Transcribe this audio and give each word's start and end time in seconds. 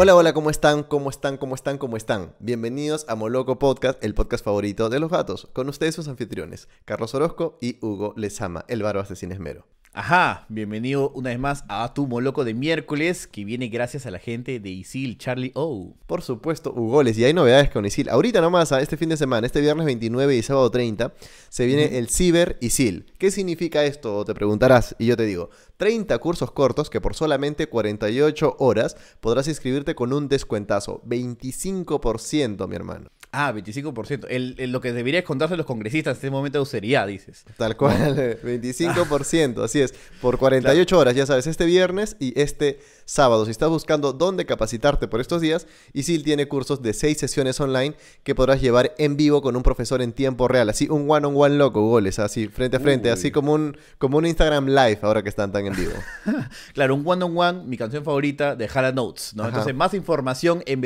Hola, 0.00 0.14
hola, 0.14 0.32
¿cómo 0.32 0.48
están? 0.48 0.84
¿Cómo 0.84 1.10
están? 1.10 1.38
¿Cómo 1.38 1.56
están? 1.56 1.76
¿Cómo 1.76 1.96
están? 1.96 2.32
Bienvenidos 2.38 3.04
a 3.08 3.16
Moloco 3.16 3.58
Podcast, 3.58 4.02
el 4.04 4.14
podcast 4.14 4.44
favorito 4.44 4.90
de 4.90 5.00
los 5.00 5.10
gatos. 5.10 5.48
Con 5.52 5.68
ustedes 5.68 5.96
sus 5.96 6.06
anfitriones, 6.06 6.68
Carlos 6.84 7.16
Orozco 7.16 7.58
y 7.60 7.84
Hugo 7.84 8.14
Lezama, 8.16 8.64
el 8.68 8.84
barba 8.84 9.02
de 9.02 9.16
Sin 9.16 9.32
Esmero. 9.32 9.66
Ajá, 10.00 10.46
bienvenido 10.48 11.10
una 11.16 11.30
vez 11.30 11.40
más 11.40 11.64
a 11.66 11.92
tu 11.92 12.06
Moloco 12.06 12.44
de 12.44 12.54
miércoles, 12.54 13.26
que 13.26 13.44
viene 13.44 13.66
gracias 13.66 14.06
a 14.06 14.12
la 14.12 14.20
gente 14.20 14.60
de 14.60 14.70
Isil 14.70 15.18
Charlie 15.18 15.50
O. 15.56 15.92
Por 16.06 16.22
supuesto, 16.22 16.72
Hugoles, 16.72 17.18
y 17.18 17.24
hay 17.24 17.34
novedades 17.34 17.68
con 17.70 17.84
Isil. 17.84 18.08
Ahorita 18.08 18.40
nomás, 18.40 18.70
a 18.70 18.80
este 18.80 18.96
fin 18.96 19.08
de 19.08 19.16
semana, 19.16 19.48
este 19.48 19.60
viernes 19.60 19.86
29 19.86 20.36
y 20.36 20.42
sábado 20.42 20.70
30, 20.70 21.14
se 21.48 21.66
viene 21.66 21.98
el 21.98 22.10
Ciber 22.10 22.58
Isil. 22.60 23.06
¿Qué 23.18 23.32
significa 23.32 23.82
esto? 23.82 24.24
Te 24.24 24.34
preguntarás, 24.34 24.94
y 25.00 25.06
yo 25.06 25.16
te 25.16 25.26
digo, 25.26 25.50
30 25.78 26.16
cursos 26.18 26.52
cortos 26.52 26.90
que 26.90 27.00
por 27.00 27.16
solamente 27.16 27.66
48 27.66 28.54
horas 28.60 28.96
podrás 29.18 29.48
inscribirte 29.48 29.96
con 29.96 30.12
un 30.12 30.28
descuentazo, 30.28 31.02
25%, 31.08 32.68
mi 32.68 32.76
hermano. 32.76 33.10
Ah, 33.30 33.52
25%. 33.52 34.26
El, 34.30 34.54
el- 34.58 34.72
lo 34.72 34.80
que 34.80 34.92
debería 34.92 35.22
contarse 35.22 35.56
los 35.56 35.66
congresistas 35.66 36.12
en 36.12 36.16
este 36.16 36.30
momento 36.30 36.56
de 36.56 36.60
austeridad, 36.60 37.06
dices. 37.06 37.44
Tal 37.58 37.76
cual, 37.76 38.38
25%, 38.42 39.62
así 39.64 39.80
es. 39.80 39.94
Por 40.22 40.38
48 40.38 40.98
horas, 40.98 41.14
ya 41.14 41.26
sabes, 41.26 41.46
este 41.46 41.66
viernes 41.66 42.16
y 42.18 42.38
este 42.40 42.80
sábado. 43.04 43.44
Si 43.44 43.50
estás 43.50 43.68
buscando 43.68 44.12
dónde 44.12 44.46
capacitarte 44.46 45.08
por 45.08 45.20
estos 45.20 45.40
días, 45.42 45.66
Isil 45.92 46.24
tiene 46.24 46.48
cursos 46.48 46.80
de 46.82 46.94
6 46.94 47.18
sesiones 47.18 47.60
online 47.60 47.94
que 48.22 48.34
podrás 48.34 48.60
llevar 48.62 48.94
en 48.98 49.16
vivo 49.16 49.42
con 49.42 49.56
un 49.56 49.62
profesor 49.62 50.00
en 50.00 50.12
tiempo 50.12 50.48
real. 50.48 50.70
Así, 50.70 50.88
un 50.90 51.10
one-on-one 51.10 51.56
loco, 51.56 51.82
goles, 51.86 52.18
así, 52.18 52.48
frente 52.48 52.78
a 52.78 52.80
frente. 52.80 53.08
Uy. 53.08 53.12
Así 53.12 53.30
como 53.30 53.52
un, 53.52 53.76
como 53.98 54.16
un 54.18 54.26
Instagram 54.26 54.68
Live 54.68 55.00
ahora 55.02 55.22
que 55.22 55.28
están 55.28 55.52
tan 55.52 55.66
en 55.66 55.74
vivo. 55.76 55.92
Claro, 56.72 56.94
un 56.94 57.02
one 57.06 57.24
on 57.24 57.36
one, 57.36 57.64
mi 57.64 57.76
canción 57.76 58.04
favorita 58.04 58.56
de 58.56 58.68
Hala 58.72 58.92
Notes, 58.92 59.34
¿no? 59.34 59.42
Ajá. 59.42 59.50
Entonces, 59.50 59.74
más 59.74 59.92
información 59.94 60.62
en 60.66 60.80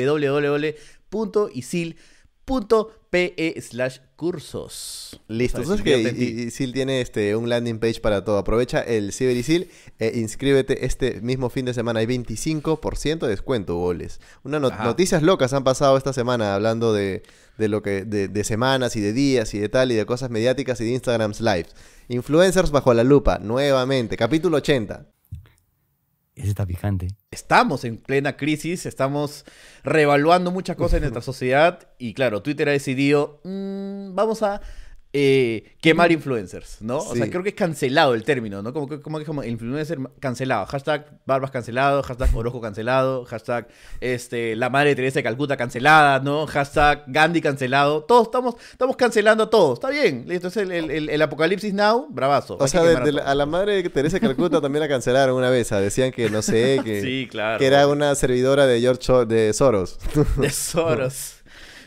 www.isil.pe 2.45 3.61
slash 3.61 3.99
cursos. 4.15 5.19
Listo. 5.27 5.63
¿Sabes? 5.63 5.79
Entonces 5.79 6.13
que 6.15 6.23
Isil 6.45 6.73
tiene 6.73 7.01
este, 7.01 7.35
un 7.35 7.49
landing 7.49 7.79
page 7.79 7.99
para 8.01 8.23
todo. 8.23 8.37
Aprovecha 8.37 8.81
el 8.81 9.13
Ciber 9.13 9.35
Isil 9.37 9.69
e 9.99 10.19
inscríbete 10.19 10.85
este 10.85 11.21
mismo 11.21 11.49
fin 11.49 11.65
de 11.65 11.73
semana. 11.73 11.99
Hay 11.99 12.05
25% 12.07 13.19
de 13.19 13.27
descuento, 13.29 13.75
goles. 13.75 14.19
Una 14.43 14.59
no- 14.59 14.67
Ajá. 14.67 14.83
noticias 14.83 15.21
locas 15.23 15.53
han 15.53 15.63
pasado 15.63 15.97
esta 15.97 16.13
semana 16.13 16.55
hablando 16.55 16.93
de, 16.93 17.23
de 17.57 17.67
lo 17.67 17.81
que 17.81 18.03
de, 18.05 18.27
de 18.27 18.43
semanas 18.43 18.95
y 18.95 19.01
de 19.01 19.13
días 19.13 19.53
y 19.53 19.59
de 19.59 19.69
tal 19.69 19.91
y 19.91 19.95
de 19.95 20.05
cosas 20.05 20.29
mediáticas 20.29 20.79
y 20.81 20.85
de 20.85 20.91
Instagrams 20.91 21.41
Live. 21.41 21.67
Influencers 22.09 22.71
bajo 22.71 22.93
la 22.93 23.03
lupa, 23.03 23.39
nuevamente. 23.39 24.17
Capítulo 24.17 24.57
80. 24.57 25.07
Ese 26.35 26.49
está 26.49 26.65
picante. 26.65 27.09
Estamos 27.31 27.85
en 27.85 27.97
plena 27.97 28.37
crisis, 28.37 28.85
estamos 28.87 29.45
reevaluando 29.83 30.51
muchas 30.51 30.75
cosas 30.75 30.95
en 30.97 31.01
nuestra 31.03 31.21
sociedad 31.21 31.87
y 31.99 32.13
claro, 32.13 32.41
Twitter 32.41 32.69
ha 32.69 32.71
decidido, 32.71 33.39
"Mm, 33.43 34.15
vamos 34.15 34.41
a 34.41 34.61
eh, 35.15 35.75
quemar 35.79 36.11
influencers, 36.11 36.77
¿no? 36.81 36.97
O 36.97 37.15
sea, 37.15 37.29
creo 37.29 37.43
que 37.43 37.49
es 37.49 37.55
cancelado 37.55 38.15
el 38.15 38.23
término, 38.23 38.63
¿no? 38.63 38.73
Como 38.73 38.89
que 38.89 38.99
como, 38.99 39.23
como 39.23 39.43
influencer 39.43 39.99
cancelado, 40.19 40.65
hashtag 40.65 41.19
barbas 41.25 41.51
cancelado, 41.51 42.01
hashtag 42.01 42.35
orojo 42.35 42.59
cancelado, 42.59 43.23
hashtag 43.25 43.67
este, 44.01 44.55
la 44.55 44.69
madre 44.71 44.89
de 44.89 44.95
Teresa 44.95 45.19
de 45.19 45.23
Calcuta 45.23 45.55
cancelada, 45.55 46.19
¿no? 46.19 46.47
Hashtag 46.47 47.03
Gandhi 47.07 47.41
cancelado, 47.41 48.03
todos 48.05 48.23
estamos, 48.27 48.55
estamos 48.71 48.95
cancelando 48.95 49.43
a 49.43 49.49
todos, 49.51 49.75
está 49.75 49.89
bien, 49.91 50.25
listo, 50.27 50.47
es 50.47 50.57
el, 50.57 50.71
el- 50.71 50.89
el- 50.89 51.09
el 51.09 51.21
apocalipsis 51.21 51.73
now, 51.73 52.07
bravazo. 52.09 52.57
O 52.59 52.67
sea, 52.67 52.81
de- 52.81 52.99
de 53.01 53.11
la- 53.11 53.21
a 53.23 53.35
la 53.35 53.45
madre 53.45 53.83
de 53.83 53.89
Teresa 53.89 54.17
de 54.17 54.21
Calcuta 54.21 54.59
también 54.61 54.81
la 54.81 54.87
cancelaron 54.89 55.35
una 55.37 55.49
vez. 55.51 55.69
Decían 55.69 56.11
que, 56.11 56.29
no 56.31 56.41
sé, 56.41 56.79
que, 56.83 57.01
Sí, 57.01 57.27
claro. 57.29 57.59
que 57.59 57.67
era 57.67 57.87
una 57.87 58.15
servidora 58.15 58.65
de 58.65 58.79
George 58.81 59.25
de 59.27 59.53
Soros. 59.53 59.99
de 60.37 60.49
Soros. 60.49 61.35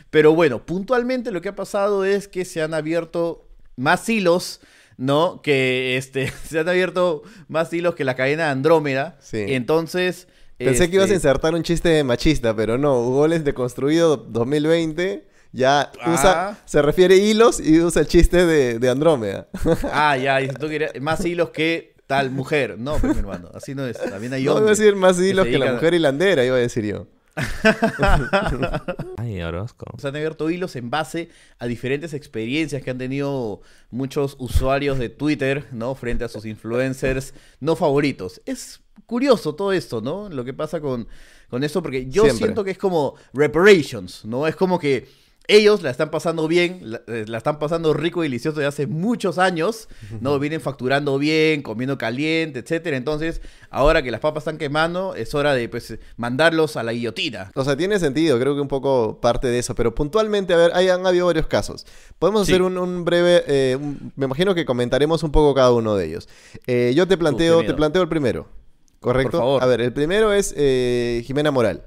Pero 0.09 0.33
bueno, 0.33 0.65
puntualmente 0.65 1.31
lo 1.31 1.41
que 1.41 1.49
ha 1.49 1.55
pasado 1.55 2.05
es 2.05 2.27
que 2.27 2.45
se 2.45 2.61
han 2.61 2.73
abierto 2.73 3.47
más 3.75 4.07
hilos, 4.09 4.61
¿no? 4.97 5.41
Que 5.41 5.97
este, 5.97 6.31
se 6.49 6.59
han 6.59 6.69
abierto 6.69 7.23
más 7.47 7.71
hilos 7.73 7.95
que 7.95 8.03
la 8.03 8.15
cadena 8.15 8.45
de 8.45 8.51
Andrómeda. 8.51 9.17
Sí. 9.19 9.43
Entonces. 9.49 10.27
Pensé 10.57 10.89
que 10.89 10.95
ibas 10.95 11.03
a 11.11 11.13
este, 11.13 11.15
insertar 11.15 11.53
un 11.53 11.61
chiste 11.63 12.03
machista, 12.03 12.55
pero 12.55 12.77
no. 12.77 13.01
Goles 13.03 13.43
deconstruido 13.43 14.17
2020 14.17 15.27
ya 15.51 15.91
usa, 16.07 16.49
Ah. 16.49 16.57
se 16.65 16.81
refiere 16.81 17.15
hilos 17.17 17.59
y 17.59 17.79
usa 17.81 18.01
el 18.01 18.07
chiste 18.07 18.45
de, 18.45 18.79
de 18.79 18.89
Andrómeda. 18.89 19.47
Ah, 19.91 20.17
ya, 20.17 20.37
dices 20.37 20.57
tú 20.59 20.67
que 20.67 20.75
era- 20.75 20.91
más 20.99 21.23
hilos 21.25 21.49
que 21.51 21.95
tal 22.07 22.31
mujer. 22.31 22.77
No, 22.79 22.97
pues 22.97 23.13
mi 23.13 23.19
hermano, 23.19 23.49
así 23.53 23.75
no 23.75 23.85
es. 23.85 23.97
También 23.99 24.33
hay 24.33 24.43
No 24.45 24.57
iba 24.57 24.67
a 24.67 24.69
decir 24.69 24.95
más 24.95 25.17
que 25.17 25.27
hilos 25.29 25.45
se 25.45 25.51
que 25.51 25.59
la 25.59 25.73
mujer 25.73 25.93
hilandera, 25.93 26.43
iba 26.43 26.55
a 26.55 26.59
decir 26.59 26.85
yo. 26.85 27.07
Ay, 29.17 29.41
Orozco. 29.41 29.85
Se 29.97 30.07
han 30.07 30.15
abierto 30.15 30.49
hilos 30.49 30.75
en 30.75 30.89
base 30.89 31.29
a 31.59 31.67
diferentes 31.67 32.13
experiencias 32.13 32.81
que 32.81 32.89
han 32.89 32.97
tenido 32.97 33.61
muchos 33.89 34.35
usuarios 34.39 34.99
de 34.99 35.09
Twitter, 35.09 35.67
¿no? 35.71 35.95
Frente 35.95 36.23
a 36.23 36.27
sus 36.27 36.45
influencers 36.45 37.33
no 37.59 37.75
favoritos. 37.75 38.41
Es 38.45 38.81
curioso 39.05 39.55
todo 39.55 39.71
esto, 39.71 40.01
¿no? 40.01 40.29
Lo 40.29 40.43
que 40.43 40.53
pasa 40.53 40.81
con, 40.81 41.07
con 41.49 41.63
esto, 41.63 41.81
porque 41.81 42.07
yo 42.07 42.23
Siempre. 42.23 42.45
siento 42.45 42.63
que 42.63 42.71
es 42.71 42.77
como 42.77 43.15
reparations, 43.33 44.25
¿no? 44.25 44.47
Es 44.47 44.55
como 44.55 44.79
que 44.79 45.07
ellos 45.49 45.81
la 45.81 45.91
están 45.91 46.11
pasando 46.11 46.47
bien, 46.47 46.79
la, 46.81 47.01
eh, 47.07 47.23
la 47.27 47.37
están 47.37 47.57
pasando 47.57 47.93
rico 47.93 48.21
y 48.23 48.27
delicioso 48.27 48.57
desde 48.59 48.67
hace 48.67 48.87
muchos 48.87 49.37
años, 49.37 49.87
¿no? 50.19 50.37
Vienen 50.39 50.59
facturando 50.59 51.17
bien, 51.17 51.61
comiendo 51.61 51.97
caliente, 51.97 52.59
etcétera. 52.59 52.97
Entonces, 52.97 53.41
ahora 53.69 54.01
que 54.03 54.11
las 54.11 54.19
papas 54.19 54.41
están 54.41 54.57
quemando, 54.57 55.15
es 55.15 55.33
hora 55.33 55.53
de, 55.53 55.69
pues, 55.69 55.97
mandarlos 56.17 56.75
a 56.75 56.83
la 56.83 56.91
guillotina. 56.91 57.51
O 57.55 57.63
sea, 57.63 57.77
tiene 57.77 57.97
sentido, 57.99 58.37
creo 58.39 58.55
que 58.55 58.61
un 58.61 58.67
poco 58.67 59.19
parte 59.21 59.47
de 59.47 59.59
eso, 59.59 59.73
pero 59.73 59.95
puntualmente, 59.95 60.53
a 60.53 60.57
ver, 60.57 60.71
hay, 60.73 60.89
han 60.89 61.05
habido 61.07 61.27
varios 61.27 61.47
casos. 61.47 61.85
Podemos 62.19 62.45
Sí. 62.45 62.51
hacer 62.51 62.61
un, 62.61 62.77
un 62.77 63.05
breve, 63.05 63.43
eh, 63.47 63.77
un- 63.79 64.11
me 64.17 64.25
imagino 64.25 64.53
que 64.53 64.65
comentaremos 64.65 65.23
un 65.23 65.31
poco 65.31 65.55
cada 65.55 65.71
uno 65.71 65.95
de 65.95 66.07
ellos. 66.07 66.27
Eh, 66.67 66.91
yo 66.95 67.07
te 67.07 67.17
planteo, 67.17 67.63
te 67.65 67.73
planteo 67.73 68.01
el 68.01 68.09
primero, 68.09 68.47
¿correcto? 68.99 69.31
Por 69.31 69.39
favor. 69.39 69.63
A 69.63 69.65
ver, 69.65 69.79
el 69.79 69.93
primero 69.93 70.33
es 70.33 70.53
eh, 70.57 71.23
Jimena 71.25 71.51
Moral. 71.51 71.83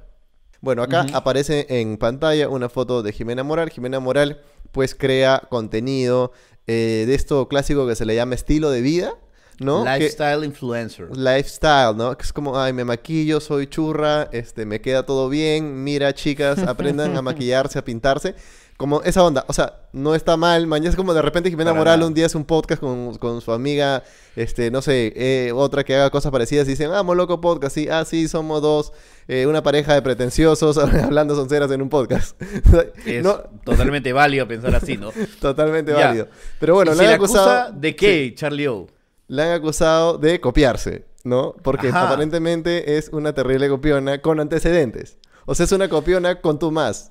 Bueno, 0.60 0.82
acá 0.82 1.06
aparece 1.15 1.66
en 1.71 1.97
pantalla 1.97 2.48
una 2.48 2.69
foto 2.69 3.03
de 3.03 3.12
Jimena 3.12 3.43
Moral. 3.43 3.71
Jimena 3.71 3.98
Moral, 4.00 4.41
pues, 4.72 4.94
crea 4.94 5.43
contenido 5.48 6.32
eh, 6.66 7.04
de 7.06 7.15
esto 7.15 7.48
clásico 7.48 7.87
que 7.87 7.94
se 7.97 8.04
le 8.04 8.15
llama 8.15 8.34
estilo 8.34 8.71
de 8.71 8.81
vida, 8.82 9.15
¿no? 9.59 9.84
Que- 9.84 9.98
Lifestyle 9.98 10.44
influencer. 10.44 11.09
lifestyle, 11.16 11.97
¿no? 11.97 12.16
Que 12.16 12.25
es 12.25 12.32
como, 12.32 12.59
ay, 12.60 12.72
me 12.72 12.84
maquillo, 12.84 13.41
soy 13.41 13.66
churra, 13.66 14.28
este, 14.32 14.66
me 14.66 14.81
queda 14.81 15.04
todo 15.06 15.28
bien, 15.28 15.82
mira, 15.82 16.15
chicas, 16.15 16.59
aprendan 16.60 17.16
a 17.16 17.22
maquillarse, 17.22 17.78
a 17.78 17.84
pintarse. 17.84 18.34
Como 18.81 19.03
esa 19.03 19.23
onda, 19.23 19.45
o 19.47 19.53
sea, 19.53 19.75
no 19.93 20.15
está 20.15 20.39
mal, 20.39 20.67
mañana 20.67 20.89
es 20.89 20.97
como 20.97 21.13
de 21.13 21.21
repente 21.21 21.51
Jimena 21.51 21.73
Para 21.73 21.79
Moral 21.79 21.99
nada. 21.99 22.09
un 22.09 22.15
día 22.15 22.25
hace 22.25 22.39
un 22.39 22.47
podcast 22.47 22.81
con, 22.81 23.15
con 23.19 23.43
su 23.43 23.53
amiga, 23.53 24.05
este, 24.37 24.71
no 24.71 24.81
sé, 24.81 25.13
eh, 25.17 25.53
otra 25.53 25.85
que 25.85 25.95
haga 25.95 26.09
cosas 26.09 26.33
parecidas 26.33 26.67
y 26.67 26.71
dicen, 26.71 26.91
ah, 26.91 27.03
loco 27.03 27.43
podcast, 27.43 27.75
sí, 27.75 27.89
ah, 27.91 28.07
sí, 28.07 28.27
somos 28.27 28.63
dos, 28.63 28.95
eh, 29.29 29.45
una 29.47 29.63
pareja 29.63 29.93
de 29.93 30.01
pretenciosos 30.01 30.79
hablando 31.05 31.37
sonceras 31.37 31.71
en 31.73 31.83
un 31.83 31.91
podcast. 31.91 32.41
Es 33.05 33.23
no, 33.23 33.43
totalmente 33.65 34.15
válido 34.15 34.49
pensar 34.49 34.75
así, 34.75 34.97
¿no? 34.97 35.11
totalmente 35.43 35.93
válido. 35.93 36.29
Pero 36.59 36.75
bueno, 36.75 36.93
¿Y 36.93 36.95
le 36.95 37.03
se 37.03 37.07
han 37.07 37.15
acusado... 37.17 37.51
acusa 37.51 37.79
de 37.79 37.95
qué, 37.95 38.33
Charlie 38.35 38.69
O? 38.69 38.87
Le 39.29 39.43
han 39.43 39.53
acusado 39.53 40.17
de 40.17 40.41
copiarse, 40.41 41.05
¿no? 41.23 41.55
Porque 41.63 41.91
Ajá. 41.91 42.07
aparentemente 42.07 42.97
es 42.97 43.11
una 43.11 43.35
terrible 43.35 43.69
copiona 43.69 44.23
con 44.23 44.41
antecedentes. 44.41 45.19
O 45.45 45.55
sea, 45.55 45.65
es 45.65 45.73
una 45.73 45.91
copiona 45.91 46.41
con 46.41 46.59
tú 46.59 46.71
más. 46.71 47.11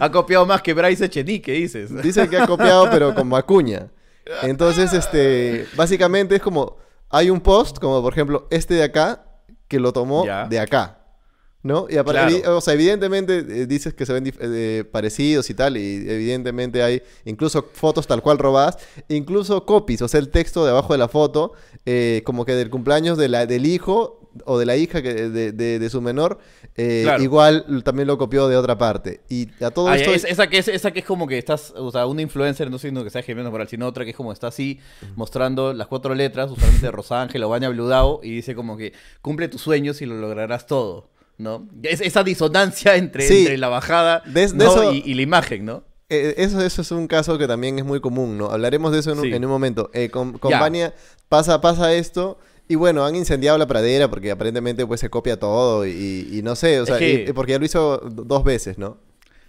Ha 0.00 0.10
copiado 0.10 0.46
más 0.46 0.62
que 0.62 0.74
Bryce 0.74 1.04
Echenique, 1.06 1.52
dices. 1.52 1.90
Dice 2.02 2.28
que 2.28 2.36
ha 2.36 2.46
copiado, 2.46 2.88
pero 2.90 3.14
con 3.14 3.32
Acuña. 3.34 3.88
Entonces, 4.42 4.92
este, 4.92 5.66
básicamente 5.76 6.36
es 6.36 6.42
como, 6.42 6.76
hay 7.10 7.30
un 7.30 7.40
post, 7.40 7.78
como 7.78 8.02
por 8.02 8.12
ejemplo 8.12 8.46
este 8.50 8.74
de 8.74 8.84
acá, 8.84 9.24
que 9.68 9.78
lo 9.80 9.92
tomó 9.92 10.24
Ya. 10.26 10.46
de 10.46 10.60
acá. 10.60 11.00
¿No? 11.62 11.86
Y 11.88 11.94
apar- 11.94 12.10
Claro. 12.12 12.30
evi- 12.30 12.46
o 12.46 12.60
sea, 12.60 12.74
evidentemente 12.74 13.38
eh, 13.38 13.66
dices 13.66 13.94
que 13.94 14.04
se 14.04 14.12
ven 14.12 14.30
eh, 14.38 14.84
parecidos 14.92 15.48
y 15.48 15.54
tal, 15.54 15.78
y 15.78 15.94
evidentemente 16.10 16.82
hay 16.82 17.02
incluso 17.24 17.66
fotos 17.72 18.06
tal 18.06 18.20
cual 18.20 18.36
robadas, 18.36 18.76
incluso 19.08 19.64
copies, 19.64 20.02
o 20.02 20.08
sea, 20.08 20.20
el 20.20 20.28
texto 20.28 20.62
de 20.66 20.72
abajo 20.72 20.92
de 20.92 20.98
la 20.98 21.08
foto, 21.08 21.54
eh, 21.86 22.20
como 22.26 22.44
que 22.44 22.52
del 22.54 22.68
cumpleaños 22.68 23.16
de 23.16 23.30
la, 23.30 23.46
del 23.46 23.64
hijo 23.64 24.23
o 24.44 24.58
de 24.58 24.66
la 24.66 24.76
hija 24.76 25.00
que, 25.02 25.12
de, 25.14 25.52
de- 25.52 25.78
de 25.78 25.90
su 25.90 26.00
menor, 26.00 26.38
eh, 26.76 27.02
Claro. 27.04 27.22
igual 27.22 27.82
también 27.84 28.08
lo 28.08 28.18
copió 28.18 28.48
de 28.48 28.56
otra 28.56 28.76
parte. 28.78 29.20
Y 29.28 29.48
a 29.62 29.70
todo 29.70 29.88
Ah, 29.88 29.96
esto... 29.96 30.12
es- 30.12 30.24
esa, 30.24 30.46
que 30.48 30.58
es, 30.58 30.68
esa 30.68 30.90
que 30.92 31.00
es 31.00 31.04
como 31.04 31.26
que 31.26 31.38
estás, 31.38 31.72
o 31.76 31.90
sea, 31.90 32.06
una 32.06 32.22
influencer, 32.22 32.70
no 32.70 32.78
sé 32.78 32.90
no 32.92 33.04
que 33.04 33.10
sea 33.10 33.22
Jimena 33.22 33.50
Moral, 33.50 33.68
sino 33.68 33.86
otra 33.86 34.04
que 34.04 34.10
es 34.10 34.16
como 34.16 34.32
está 34.32 34.48
así, 34.48 34.80
mostrando 35.16 35.72
las 35.72 35.86
cuatro 35.86 36.14
letras, 36.14 36.50
usualmente 36.50 36.86
de 36.86 36.92
Rosángel 36.92 37.42
o 37.44 37.48
Baña 37.48 37.68
Bludao, 37.68 38.20
y 38.22 38.30
dice 38.30 38.54
como 38.54 38.76
que 38.76 38.92
cumple 39.22 39.48
tus 39.48 39.60
sueños 39.60 40.02
y 40.02 40.06
lo 40.06 40.16
lograrás 40.16 40.66
todo, 40.66 41.08
¿no? 41.38 41.68
Es, 41.82 42.00
esa 42.00 42.22
disonancia 42.24 42.96
entre, 42.96 43.26
Sí. 43.26 43.40
entre 43.40 43.58
la 43.58 43.68
bajada 43.68 44.22
De- 44.26 44.44
eso- 44.44 44.92
y, 44.92 45.02
y 45.06 45.14
la 45.14 45.22
imagen, 45.22 45.64
¿no? 45.64 45.84
eh, 46.10 46.34
eso, 46.36 46.60
eso 46.60 46.82
es 46.82 46.90
un 46.90 47.06
caso 47.08 47.38
que 47.38 47.46
también 47.48 47.78
es 47.78 47.84
muy 47.84 47.98
común, 48.00 48.36
¿no? 48.36 48.50
Hablaremos 48.50 48.92
de 48.92 48.98
eso 48.98 49.12
en 49.12 49.18
un, 49.18 49.24
Sí. 49.24 49.32
en 49.32 49.44
un 49.44 49.50
momento. 49.50 49.90
Eh, 49.94 50.10
con 50.10 50.36
con. 50.38 50.50
Vania 50.52 50.92
pasa, 51.30 51.60
pasa 51.62 51.94
esto. 51.94 52.38
Y 52.68 52.76
bueno, 52.76 53.04
han 53.04 53.14
incendiado 53.14 53.58
la 53.58 53.66
pradera 53.66 54.08
porque 54.08 54.30
aparentemente 54.30 54.86
pues 54.86 55.00
se 55.00 55.10
copia 55.10 55.38
todo 55.38 55.86
y, 55.86 56.28
y 56.32 56.40
no 56.42 56.56
sé, 56.56 56.80
o 56.80 56.84
Es 56.84 56.88
sea, 56.88 56.98
que- 56.98 57.26
y- 57.28 57.32
porque 57.32 57.52
ya 57.52 57.58
lo 57.58 57.64
hizo 57.64 57.98
dos 57.98 58.42
veces, 58.44 58.78
¿no? 58.78 58.98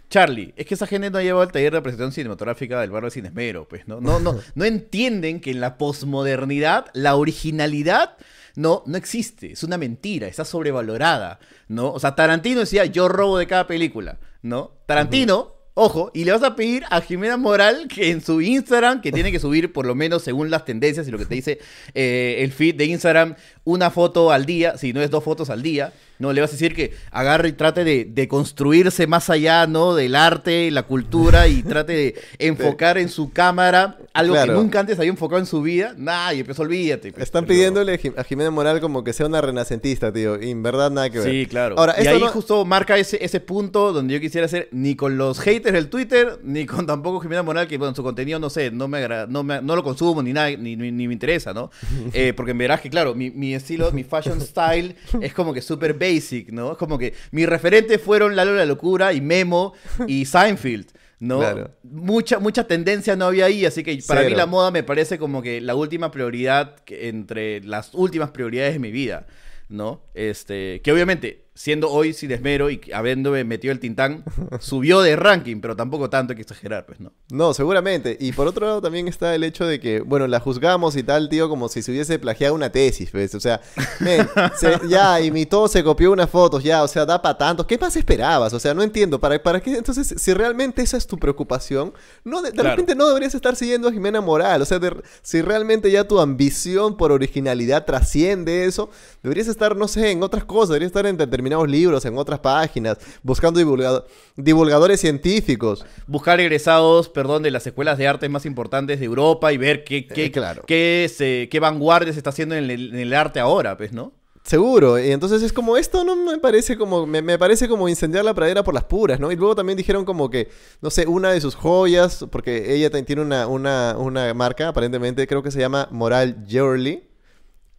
Charlie, 0.09 0.53
es 0.56 0.67
que 0.67 0.75
esa 0.75 0.85
gente 0.85 1.09
no 1.09 1.17
ha 1.17 1.23
llevado 1.23 1.44
el 1.44 1.51
taller 1.51 1.73
de 1.73 1.81
presentación 1.81 2.12
cinematográfica 2.12 2.79
del 2.79 2.91
barrio 2.91 3.07
de 3.07 3.12
Cinesmero, 3.13 3.67
pues, 3.67 3.88
¿no? 3.88 4.00
No, 4.01 4.19
no, 4.19 4.38
no 4.56 4.65
entienden 4.65 5.41
que 5.41 5.50
en 5.51 5.59
la 5.62 5.77
posmodernidad 5.77 6.85
la 6.94 7.15
originalidad 7.15 8.17
no, 8.56 8.83
no 8.85 8.97
existe, 8.97 9.51
es 9.53 9.63
una 9.63 9.77
mentira, 9.77 10.27
está 10.27 10.45
sobrevalorada, 10.45 11.39
¿no? 11.67 11.91
O 11.91 12.00
sea, 12.00 12.15
Tarantino 12.15 12.59
decía, 12.62 12.85
yo 12.85 13.07
robo 13.07 13.38
de 13.38 13.47
cada 13.47 13.65
película, 13.67 14.19
¿no? 14.44 14.71
Tarantino, 14.85 15.55
ojo, 15.75 16.10
y 16.13 16.24
le 16.24 16.31
vas 16.31 16.42
a 16.42 16.56
pedir 16.56 16.83
a 16.89 17.01
Jimena 17.01 17.38
Moral 17.38 17.88
que 17.88 18.10
en 18.10 18.22
su 18.22 18.42
Instagram, 18.42 19.01
que 19.01 19.12
tiene 19.12 19.31
que 19.31 19.39
subir 19.42 19.72
por 19.72 19.86
lo 19.86 19.94
menos 19.94 20.24
según 20.24 20.50
las 20.50 20.66
tendencias 20.66 21.07
y 21.07 21.12
lo 21.12 21.19
que 21.19 21.25
te 21.25 21.36
dice 21.36 21.60
eh, 21.94 22.38
el 22.39 22.51
feed 22.51 22.75
de 22.75 22.86
Instagram, 22.86 23.36
una 23.66 23.92
foto 23.92 24.31
al 24.31 24.45
día, 24.45 24.77
si 24.77 24.94
no 24.94 25.01
es 25.01 25.12
dos 25.12 25.24
fotos 25.24 25.50
al 25.50 25.62
día, 25.62 25.94
no, 26.19 26.33
le 26.33 26.41
vas 26.41 26.50
a 26.50 26.53
decir 26.53 26.73
que 26.75 26.94
agarre 27.12 27.50
y 27.50 27.51
trate 27.53 27.83
de, 27.83 28.06
de 28.06 28.27
construirse 28.27 29.07
más 29.07 29.29
allá, 29.29 29.67
¿no? 29.67 29.95
Del 29.95 30.15
arte, 30.15 30.71
la 30.71 30.83
cultura 30.83 31.47
y 31.47 31.62
trate 31.63 31.94
de 31.94 32.15
enfocar 32.39 32.97
en 32.97 33.09
su 33.09 33.31
cámara 33.31 33.97
algo 34.13 34.33
Claro. 34.33 34.53
que 34.53 34.59
nunca 34.59 34.79
antes 34.79 34.97
había 34.97 35.09
enfocado 35.12 35.39
en 35.39 35.45
su 35.45 35.62
vida. 35.62 35.94
Nah, 35.97 36.31
y 36.33 36.39
empezó, 36.39 36.62
olvídate. 36.62 37.12
pues, 37.12 37.23
Están 37.23 37.45
pero- 37.45 37.56
pidiéndole 37.56 37.94
a 37.94 37.97
Jim- 37.97 38.13
a 38.17 38.23
Jimena 38.23 38.51
Moral 38.51 38.79
como 38.81 39.03
que 39.03 39.13
sea 39.13 39.25
una 39.25 39.41
renacentista, 39.41 40.12
tío. 40.13 40.41
Y 40.41 40.51
en 40.51 40.63
verdad 40.63 40.89
nada 40.91 41.09
que 41.09 41.19
ver. 41.19 41.29
Sí, 41.29 41.45
claro. 41.47 41.75
Ahora, 41.77 41.95
y 41.97 42.01
esto 42.01 42.13
ahí 42.15 42.21
no- 42.21 42.27
justo 42.29 42.63
marca 42.65 42.97
ese, 42.97 43.23
ese 43.23 43.39
punto 43.39 43.91
donde 43.94 44.13
yo 44.13 44.19
quisiera 44.21 44.45
hacer 44.45 44.69
ni 44.71 44.95
con 44.95 45.17
los 45.17 45.39
haters 45.39 45.73
del 45.73 45.89
Twitter, 45.89 46.39
ni 46.44 46.65
con 46.65 46.85
tampoco 46.85 47.19
Jimena 47.19 47.44
Moral, 47.44 47.67
que 47.67 47.77
bueno, 47.77 47.94
su 47.95 48.03
contenido, 48.03 48.39
no 48.39 48.50
sé, 48.50 48.71
no 48.71 48.88
me 48.88 49.00
agra- 49.00 49.27
no, 49.27 49.44
me- 49.44 49.62
no 49.62 49.75
lo 49.75 49.83
consumo 49.83 50.23
ni 50.23 50.31
nada, 50.33 50.50
ni, 50.51 50.75
ni- 50.75 50.91
ni 50.91 51.07
me 51.07 51.13
interesa, 51.13 51.53
¿no? 51.53 51.69
Eh, 52.13 52.33
porque 52.35 52.53
verás 52.53 52.79
que, 52.81 52.89
claro, 52.89 53.13
mi, 53.15 53.31
mi 53.31 53.53
estilo, 53.56 53.91
mi 53.91 54.03
fashion 54.03 54.39
style 54.41 54.95
es 55.21 55.33
como 55.33 55.53
que 55.53 55.62
súper 55.62 55.97
basic, 56.13 56.50
¿no? 56.52 56.74
Es 56.74 56.78
como 56.78 56.98
que 56.98 57.13
mis 57.31 57.48
referentes 57.48 58.02
fueron 58.02 58.36
Lalo 58.36 58.56
la 58.56 58.66
Locura 58.66 59.13
y 59.13 59.22
Memo 59.22 59.74
y 60.07 60.25
Seinfeld. 60.25 60.88
¿no? 61.18 61.40
Claro. 61.40 61.72
Mucha, 61.84 62.40
mucha 62.40 62.66
tendencia 62.68 63.16
no 63.16 63.25
había 63.25 63.46
ahí, 63.46 63.66
así 63.66 63.84
que 63.84 63.98
para 64.06 64.22
mí 64.24 64.36
la 64.36 64.46
moda 64.48 64.69
me 64.69 64.84
parece 64.84 65.18
como 65.18 65.42
que 65.42 65.62
la 65.62 65.74
última 65.74 66.12
prioridad 66.12 66.75
que- 66.84 67.07
entre 67.07 67.62
las 67.63 67.94
últimas 67.94 68.31
prioridades 68.31 68.74
de 68.74 68.80
mi 68.80 68.92
vida, 68.92 69.25
¿no? 69.69 70.02
Este, 70.13 70.81
que 70.84 70.92
obviamente, 70.92 71.44
siendo 71.57 71.90
hoy 71.90 72.13
sin 72.13 72.31
esmero 72.31 72.69
y 72.69 72.81
habiéndome 72.94 73.44
metido 73.46 73.72
el 73.72 73.80
tintán, 73.80 74.24
subió 74.60 75.02
de 75.02 75.16
ranking, 75.16 75.62
pero 75.62 75.75
tampoco 75.75 76.10
tanto 76.10 76.34
hay 76.34 76.36
que 76.36 76.42
exagerar, 76.42 76.86
pues, 76.86 77.00
¿no? 77.00 77.13
No, 77.31 77.54
seguramente. 77.54 78.18
Y 78.19 78.34
por 78.34 78.46
otro 78.48 78.66
lado 78.68 78.81
también 78.81 79.07
está 79.07 79.34
el 79.34 79.44
hecho 79.44 79.66
de 79.66 79.80
que, 79.80 80.02
bueno, 80.02 80.28
la 80.28 80.40
juzgamos 80.42 80.96
y 80.98 81.04
tal, 81.04 81.30
tío, 81.30 81.48
como 81.50 81.69
si 81.69 81.81
se 81.81 81.92
hubiese 81.92 82.19
plagiado 82.19 82.54
una 82.54 82.72
tesis, 82.72 83.12
¿ves? 83.13 83.34
O 83.36 83.40
sea, 83.40 83.62
men, 84.02 84.28
se- 84.57 84.80
ya 84.90 85.22
imitó, 85.22 85.68
se 85.69 85.84
copió 85.84 86.12
unas 86.12 86.30
fotos, 86.30 86.62
ya, 86.63 86.84
o 86.84 86.88
sea, 86.90 87.06
da 87.06 87.22
para 87.22 87.38
tanto. 87.38 87.66
¿Qué 87.66 87.78
más 87.78 87.96
esperabas? 87.96 88.51
O 88.54 88.60
sea, 88.60 88.74
no 88.74 88.84
entiendo. 88.84 89.19
¿Para, 89.19 89.42
para 89.42 89.62
qué? 89.62 89.78
Entonces, 89.78 90.13
si 90.18 90.34
realmente 90.34 90.81
esa 90.81 90.98
es 90.98 91.08
tu 91.08 91.18
preocupación, 91.18 91.94
no, 92.25 92.42
de, 92.42 92.50
de 92.51 92.56
Claro. 92.56 92.72
repente 92.72 92.96
no 92.96 93.08
deberías 93.08 93.34
estar 93.34 93.56
siguiendo 93.56 93.88
a 93.88 93.92
Jimena 93.94 94.19
Moral. 94.19 94.62
O 94.62 94.66
sea, 94.66 94.78
de- 94.80 95.01
si 95.22 95.42
realmente 95.42 95.90
ya 95.90 96.04
tu 96.06 96.19
ambición 96.19 96.98
por 96.98 97.13
originalidad 97.13 97.86
trasciende 97.86 98.66
eso, 98.66 98.90
deberías 99.24 99.48
estar, 99.48 99.75
no 99.78 99.88
sé, 99.88 100.12
en 100.12 100.22
otras 100.22 100.44
cosas. 100.44 100.69
Deberías 100.69 100.90
estar 100.90 101.06
en 101.06 101.16
determinados 101.45 101.69
libros, 101.69 102.06
en 102.06 102.18
otras 102.18 102.39
páginas, 102.39 102.97
buscando 103.24 103.59
divulgado- 103.59 104.06
divulgadores 104.36 105.00
científicos. 105.00 105.86
Buscar 106.07 106.39
egresados, 106.39 107.09
perdón, 107.09 107.44
de 107.44 107.51
las 107.51 107.65
escuelas 107.68 107.97
de 107.97 108.07
arte 108.07 108.27
más 108.30 108.45
importantes 108.45 109.00
de 109.00 109.06
Europa 109.06 109.53
y 109.53 109.57
ver 109.57 109.83
qué, 109.83 110.07
qué, 110.07 110.25
Eh, 110.25 110.31
claro. 110.31 110.63
qué, 110.65 111.09
se- 111.15 111.47
qué 111.50 111.59
vanguardia 111.59 112.12
se 112.13 112.19
está 112.19 112.31
haciendo 112.31 112.56
en 112.56 112.69
el, 112.69 112.89
en 112.94 113.00
el 113.00 113.13
arte 113.13 113.39
ahora, 113.39 113.77
pues, 113.77 113.92
¿no? 113.94 114.12
Seguro, 114.44 115.00
y 115.00 115.09
entonces 115.09 115.42
es 115.42 115.51
como 115.51 115.75
esto 115.75 116.03
no 116.03 116.15
me 116.15 116.38
parece 116.38 116.77
como 116.77 117.07
me, 117.07 117.24
me 117.24 117.39
parece 117.39 117.68
como 117.68 117.89
incendiar 117.89 118.24
la 118.24 118.36
pradera 118.36 118.63
por 118.63 118.75
las 118.75 118.83
puras, 118.83 119.19
¿no? 119.19 119.31
Y 119.31 119.36
luego 119.36 119.56
también 119.56 119.75
dijeron 119.75 120.06
como 120.06 120.30
que 120.30 120.50
no 120.81 120.91
sé, 120.91 121.07
una 121.07 121.31
de 121.31 121.41
sus 121.41 121.56
joyas, 121.56 122.24
porque 122.31 122.75
ella 122.75 122.91
tiene 122.91 123.24
una, 123.24 123.48
una, 123.48 123.95
una 123.98 124.31
marca, 124.36 124.68
aparentemente 124.68 125.25
creo 125.25 125.41
que 125.41 125.50
se 125.50 125.59
llama 125.59 125.88
Moral 125.91 126.45
Jewelry. 126.48 127.07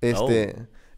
Este 0.00 0.56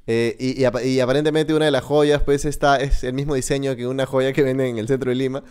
eh, 0.08 0.34
y, 0.40 0.60
y 0.60 0.64
apa- 0.64 0.82
y 0.82 0.98
aparentemente 1.00 1.54
una 1.54 1.66
de 1.66 1.70
las 1.70 1.84
joyas, 1.84 2.22
pues, 2.22 2.44
está, 2.46 2.78
es 2.80 3.04
el 3.04 3.12
mismo 3.12 3.34
diseño 3.36 3.76
que 3.76 3.86
una 3.86 4.06
joya 4.06 4.32
que 4.32 4.42
venden 4.42 4.66
en 4.68 4.78
el 4.78 4.88
centro 4.88 5.10
de 5.10 5.14
Lima. 5.16 5.44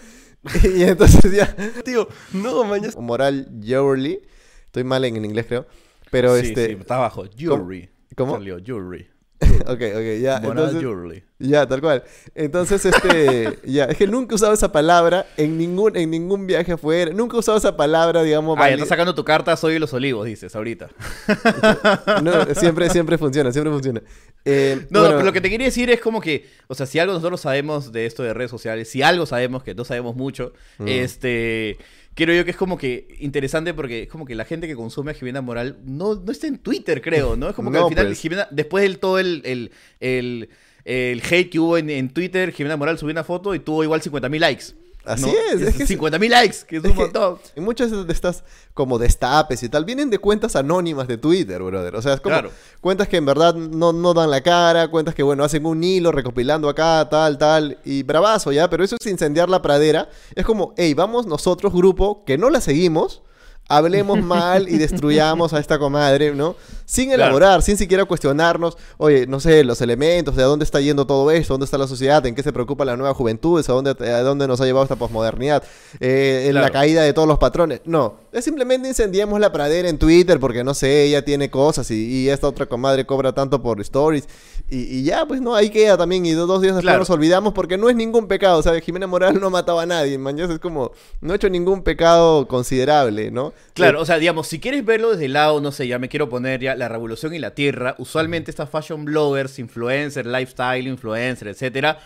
y 0.75 0.83
entonces 0.83 1.31
ya, 1.31 1.55
Tío, 1.85 2.07
no, 2.33 2.63
mañana. 2.65 2.93
Moral 2.99 3.49
Jewelry. 3.63 4.19
Estoy 4.65 4.83
mal 4.83 5.05
en, 5.05 5.15
en 5.15 5.25
inglés, 5.25 5.45
creo. 5.47 5.65
Pero 6.11 6.35
Sí, 6.37 6.47
este. 6.47 6.67
sí, 6.67 6.77
está 6.79 6.95
abajo. 6.95 7.25
Jewelry. 7.37 7.89
¿Cómo? 8.15 8.33
Salió, 8.33 8.57
jewelry. 8.63 9.07
ok, 9.41 9.69
ok, 9.69 10.21
ya. 10.21 10.39
Moral 10.41 10.65
entonces- 10.69 10.79
jewelry. 10.81 11.23
Ya, 11.39 11.67
tal 11.67 11.81
cual. 11.81 12.03
Entonces, 12.33 12.83
este, 12.85 13.59
ya, 13.65 13.85
es 13.85 13.97
que 13.97 14.07
nunca 14.07 14.33
he 14.33 14.35
usado 14.35 14.53
esa 14.53 14.71
palabra 14.71 15.27
en 15.37 15.55
ningún, 15.57 15.95
en 15.95 16.09
ningún 16.09 16.47
viaje 16.47 16.71
afuera. 16.71 17.11
Nunca 17.13 17.35
he 17.35 17.39
usado 17.39 17.57
esa 17.59 17.77
palabra, 17.77 18.23
digamos, 18.23 18.57
Ah, 18.59 18.69
ya 18.69 18.73
estás 18.75 18.89
sacando 18.89 19.13
tu 19.13 19.23
carta 19.23 19.55
Soy 19.55 19.73
de 19.73 19.79
los 19.79 19.93
Olivos, 19.93 20.25
dices, 20.25 20.55
ahorita. 20.55 20.89
No, 22.23 22.45
siempre, 22.55 22.89
siempre 22.89 23.17
funciona, 23.17 23.51
siempre 23.51 23.71
funciona. 23.71 24.01
Eh, 24.45 24.87
No, 24.89 24.99
bueno, 25.01 25.09
no, 25.13 25.17
pero 25.17 25.25
lo 25.25 25.33
que 25.33 25.41
te 25.41 25.49
quería 25.49 25.67
decir 25.67 25.89
es 25.91 25.99
como 26.01 26.21
que, 26.21 26.47
o 26.67 26.73
sea, 26.75 26.85
si 26.85 26.97
algo 26.99 27.13
nosotros 27.13 27.39
sabemos 27.41 27.91
de 27.91 28.05
esto 28.05 28.23
de 28.23 28.33
redes 28.33 28.49
sociales, 28.51 28.89
si 28.89 29.01
algo 29.03 29.25
sabemos 29.25 29.63
que 29.63 29.75
no 29.75 29.85
sabemos 29.85 30.15
mucho, 30.15 30.53
Mm. 30.79 30.87
este, 30.87 31.77
creo 32.15 32.35
yo 32.35 32.45
que 32.45 32.51
es 32.51 32.57
como 32.57 32.77
que 32.79 33.15
interesante 33.19 33.73
porque 33.75 34.03
es 34.03 34.09
como 34.09 34.25
que 34.25 34.33
la 34.35 34.45
gente 34.45 34.67
que 34.67 34.75
consume 34.75 35.11
a 35.11 35.13
Jimena 35.13 35.41
Moral 35.41 35.77
no, 35.83 36.15
no 36.15 36.31
está 36.31 36.47
en 36.47 36.57
Twitter, 36.57 37.01
creo, 37.01 37.35
¿no? 37.35 37.49
Es 37.49 37.55
como 37.55 37.71
que 37.71 37.77
No, 37.77 37.83
al 37.85 37.89
final 37.89 38.05
pues. 38.07 38.19
Jimena, 38.19 38.47
después 38.49 38.81
del 38.83 38.97
todo 38.99 39.19
el, 39.19 39.41
el, 39.45 39.71
el, 39.99 40.49
el 40.87 41.21
hate 41.21 41.49
que 41.49 41.59
hubo 41.59 41.77
en, 41.77 41.89
en 41.89 42.09
Twitter, 42.09 42.51
Jimena 42.51 42.77
Moral 42.77 42.97
subió 42.97 43.11
una 43.11 43.23
foto 43.23 43.53
y 43.53 43.59
tuvo 43.59 43.83
igual 43.83 44.01
50.000 44.01 44.39
likes. 44.39 44.65
Así 45.05 45.21
¿no? 45.25 45.31
es, 45.53 45.61
es 45.61 45.75
que 45.77 45.83
es- 45.83 45.89
50.000 45.89 46.29
likes, 46.29 46.57
que 46.67 46.77
es 46.77 46.83
un 46.83 46.89
es 46.89 46.95
que- 46.97 47.01
montón. 47.03 47.37
Y 47.55 47.61
muchas 47.61 47.91
de 47.91 48.11
estas 48.13 48.43
como 48.73 48.97
destapes 48.99 49.63
y 49.63 49.69
tal 49.69 49.85
vienen 49.85 50.09
de 50.09 50.19
cuentas 50.19 50.57
anónimas 50.57 51.07
de 51.07 51.17
Twitter, 51.17 51.61
brother. 51.63 51.95
O 51.95 52.01
sea, 52.01 52.13
es 52.13 52.19
como 52.19 52.33
Claro. 52.35 52.51
cuentas 52.81 53.07
que 53.07 53.15
en 53.17 53.25
verdad 53.25 53.55
no, 53.55 53.93
no 53.93 54.13
dan 54.13 54.29
la 54.29 54.41
cara, 54.41 54.89
cuentas 54.89 55.15
que, 55.15 55.23
bueno, 55.23 55.45
hacen 55.45 55.65
un 55.65 55.81
hilo 55.81 56.11
recopilando 56.11 56.67
acá, 56.67 57.07
tal, 57.09 57.37
tal, 57.37 57.77
y 57.85 58.03
bravazo, 58.03 58.51
¿ya? 58.51 58.69
Pero 58.69 58.83
eso 58.83 58.97
es 58.99 59.07
incendiar 59.07 59.47
la 59.49 59.61
pradera. 59.61 60.09
Es 60.35 60.45
como, 60.45 60.73
hey, 60.75 60.93
vamos 60.93 61.25
nosotros, 61.25 61.71
grupo, 61.73 62.25
que 62.25 62.37
no 62.37 62.49
la 62.49 62.59
seguimos, 62.59 63.21
hablemos 63.69 64.21
mal 64.23 64.69
y 64.69 64.77
destruyamos 64.77 65.53
a 65.53 65.59
esta 65.59 65.77
comadre, 65.79 66.33
¿no? 66.33 66.55
Sin 66.85 67.07
Claro. 67.09 67.23
elaborar, 67.23 67.61
sin 67.61 67.75
siquiera 67.77 68.05
cuestionarnos, 68.05 68.77
oye, 68.97 69.27
no 69.27 69.39
sé, 69.41 69.63
los 69.65 69.81
elementos, 69.81 70.35
de 70.37 70.43
a 70.43 70.45
dónde 70.45 70.63
está 70.63 70.79
yendo 70.79 71.05
todo 71.05 71.29
esto, 71.31 71.53
dónde 71.53 71.65
está 71.65 71.77
la 71.77 71.87
sociedad, 71.87 72.25
en 72.25 72.33
qué 72.33 72.43
se 72.43 72.53
preocupa 72.53 72.85
la 72.85 72.95
nueva 72.95 73.13
juventud, 73.13 73.59
a 73.59 73.71
dónde, 73.73 73.89
a 73.91 74.21
dónde 74.21 74.47
nos 74.47 74.61
ha 74.61 74.65
llevado 74.65 74.83
esta 74.83 74.95
posmodernidad, 74.95 75.63
eh, 75.99 76.45
en 76.47 76.55
la 76.55 76.69
caída 76.69 77.01
de 77.03 77.11
todos 77.13 77.27
los 77.27 77.37
patrones. 77.39 77.81
No, 77.85 78.15
es 78.31 78.45
simplemente 78.45 78.87
incendiamos 78.87 79.39
la 79.41 79.51
pradera 79.51 79.89
en 79.89 79.97
Twitter 79.97 80.39
porque, 80.39 80.63
no 80.63 80.73
sé, 80.73 81.03
ella 81.03 81.25
tiene 81.25 81.49
cosas 81.49 81.91
y, 81.91 81.95
y 82.05 82.29
esta 82.29 82.47
otra 82.47 82.65
comadre 82.67 83.05
cobra 83.05 83.33
tanto 83.33 83.61
por 83.61 83.81
stories. 83.81 84.27
Y, 84.69 84.97
y 84.99 85.03
ya, 85.03 85.25
pues 85.25 85.41
no, 85.41 85.55
ahí 85.55 85.69
queda 85.69 85.97
también. 85.97 86.25
Y 86.25 86.31
dos, 86.31 86.47
dos 86.47 86.61
días 86.61 86.75
después 86.75 86.83
Claro. 86.91 86.99
nos 86.99 87.09
olvidamos 87.09 87.53
porque 87.53 87.77
no 87.77 87.89
es 87.89 87.95
ningún 87.95 88.27
pecado. 88.27 88.59
O 88.59 88.63
sea, 88.63 88.79
Jimena 88.79 89.07
Moral 89.07 89.39
no 89.41 89.49
mataba 89.49 89.83
a 89.83 89.85
nadie. 89.85 90.17
Mañana 90.17 90.53
es 90.53 90.59
como, 90.59 90.91
no 91.21 91.33
ha 91.33 91.35
hecho 91.35 91.49
ningún 91.49 91.83
pecado 91.83 92.47
considerable, 92.47 93.31
¿no? 93.31 93.53
Claro, 93.73 94.01
o 94.01 94.05
sea, 94.05 94.17
digamos, 94.17 94.47
si 94.47 94.59
quieres 94.59 94.83
verlo 94.83 95.11
desde 95.11 95.25
el 95.25 95.33
lado, 95.33 95.61
no 95.61 95.71
sé, 95.71 95.87
ya 95.87 95.99
me 95.99 96.09
quiero 96.09 96.29
poner 96.29 96.59
ya 96.59 96.75
la 96.75 96.87
revolución 96.87 97.33
y 97.33 97.39
la 97.39 97.51
tierra, 97.51 97.95
usualmente 97.99 98.49
estas 98.51 98.69
fashion 98.69 99.05
bloggers, 99.05 99.59
influencers, 99.59 100.27
lifestyle 100.27 100.87
influencer, 100.87 101.49
etcétera, 101.49 101.99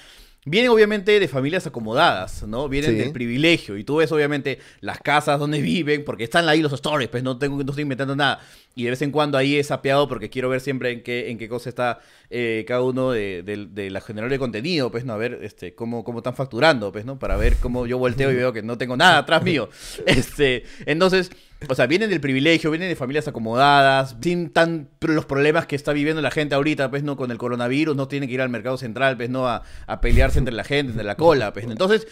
vienen 0.46 0.72
obviamente 0.72 1.20
de 1.20 1.28
familias 1.28 1.68
acomodadas, 1.68 2.44
¿no? 2.48 2.68
Vienen 2.68 2.92
Sí. 2.92 2.98
del 2.98 3.12
privilegio 3.12 3.78
y 3.78 3.84
tú 3.84 3.98
ves 3.98 4.12
obviamente 4.12 4.58
las 4.80 5.00
casas 5.00 5.40
donde 5.40 5.62
viven, 5.62 6.04
porque 6.04 6.24
están 6.24 6.50
ahí 6.50 6.62
los 6.62 6.74
stories, 6.74 7.10
pues 7.10 7.22
no 7.24 7.38
tengo 7.38 7.64
no 7.64 7.70
estoy 7.72 7.84
inventando 7.84 8.16
nada. 8.16 8.40
Y 8.74 8.86
de 8.86 8.92
vez 8.92 9.02
en 9.02 9.12
cuando 9.12 9.38
ahí 9.38 9.58
he 9.58 9.64
sapeado 9.64 10.08
porque 10.08 10.30
quiero 10.30 10.50
ver 10.50 10.62
siempre 10.62 10.92
en 10.92 11.04
qué, 11.04 11.30
en 11.30 11.38
qué 11.38 11.48
cosa 11.50 11.70
está 11.70 12.00
eh, 12.30 12.64
cada 12.68 12.82
uno 12.82 13.12
de, 13.12 13.44
de, 13.44 13.68
de 13.68 13.90
la 13.92 14.02
generadora 14.02 14.34
de 14.34 14.40
contenido, 14.40 14.90
pues, 14.90 15.04
¿no? 15.06 15.14
A 15.14 15.18
ver 15.18 15.40
este, 15.44 15.76
cómo, 15.76 16.04
cómo 16.04 16.20
están 16.20 16.36
facturando, 16.36 16.92
pues, 16.92 17.06
¿no? 17.06 17.20
Para 17.20 17.36
ver 17.38 17.58
cómo 17.58 17.86
yo 17.86 17.98
volteo 17.98 18.32
y 18.32 18.36
veo 18.36 18.52
que 18.54 18.64
no 18.64 18.78
tengo 18.78 18.98
nada 18.98 19.20
atrás 19.20 19.44
mío. 19.44 19.70
Este, 20.08 20.64
entonces, 20.86 21.30
o 21.68 21.76
sea, 21.76 21.86
vienen 21.88 22.10
del 22.10 22.22
privilegio, 22.22 22.72
vienen 22.72 22.90
de 22.90 22.96
familias 22.96 23.28
acomodadas, 23.28 24.16
sin 24.22 24.50
tan 24.50 24.90
los 25.02 25.26
problemas 25.26 25.68
que 25.68 25.76
está 25.76 25.94
viviendo 25.94 26.22
la 26.22 26.32
gente 26.32 26.56
ahorita, 26.56 26.90
pues, 26.90 27.04
¿no? 27.04 27.16
Con 27.16 27.32
el 27.32 27.38
coronavirus, 27.38 27.96
no 27.96 28.08
tienen 28.08 28.28
que 28.28 28.36
ir 28.36 28.42
al 28.42 28.50
mercado 28.50 28.78
central, 28.78 29.16
pues, 29.18 29.30
¿no? 29.30 29.48
A, 29.48 29.64
a 29.86 30.02
pelearse 30.02 30.40
entre 30.40 30.54
la 30.54 30.64
gente, 30.64 30.92
entre 30.92 31.06
la 31.06 31.16
cola, 31.16 31.54
pues, 31.54 31.66
¿no? 31.66 31.72
Entonces, 31.72 32.08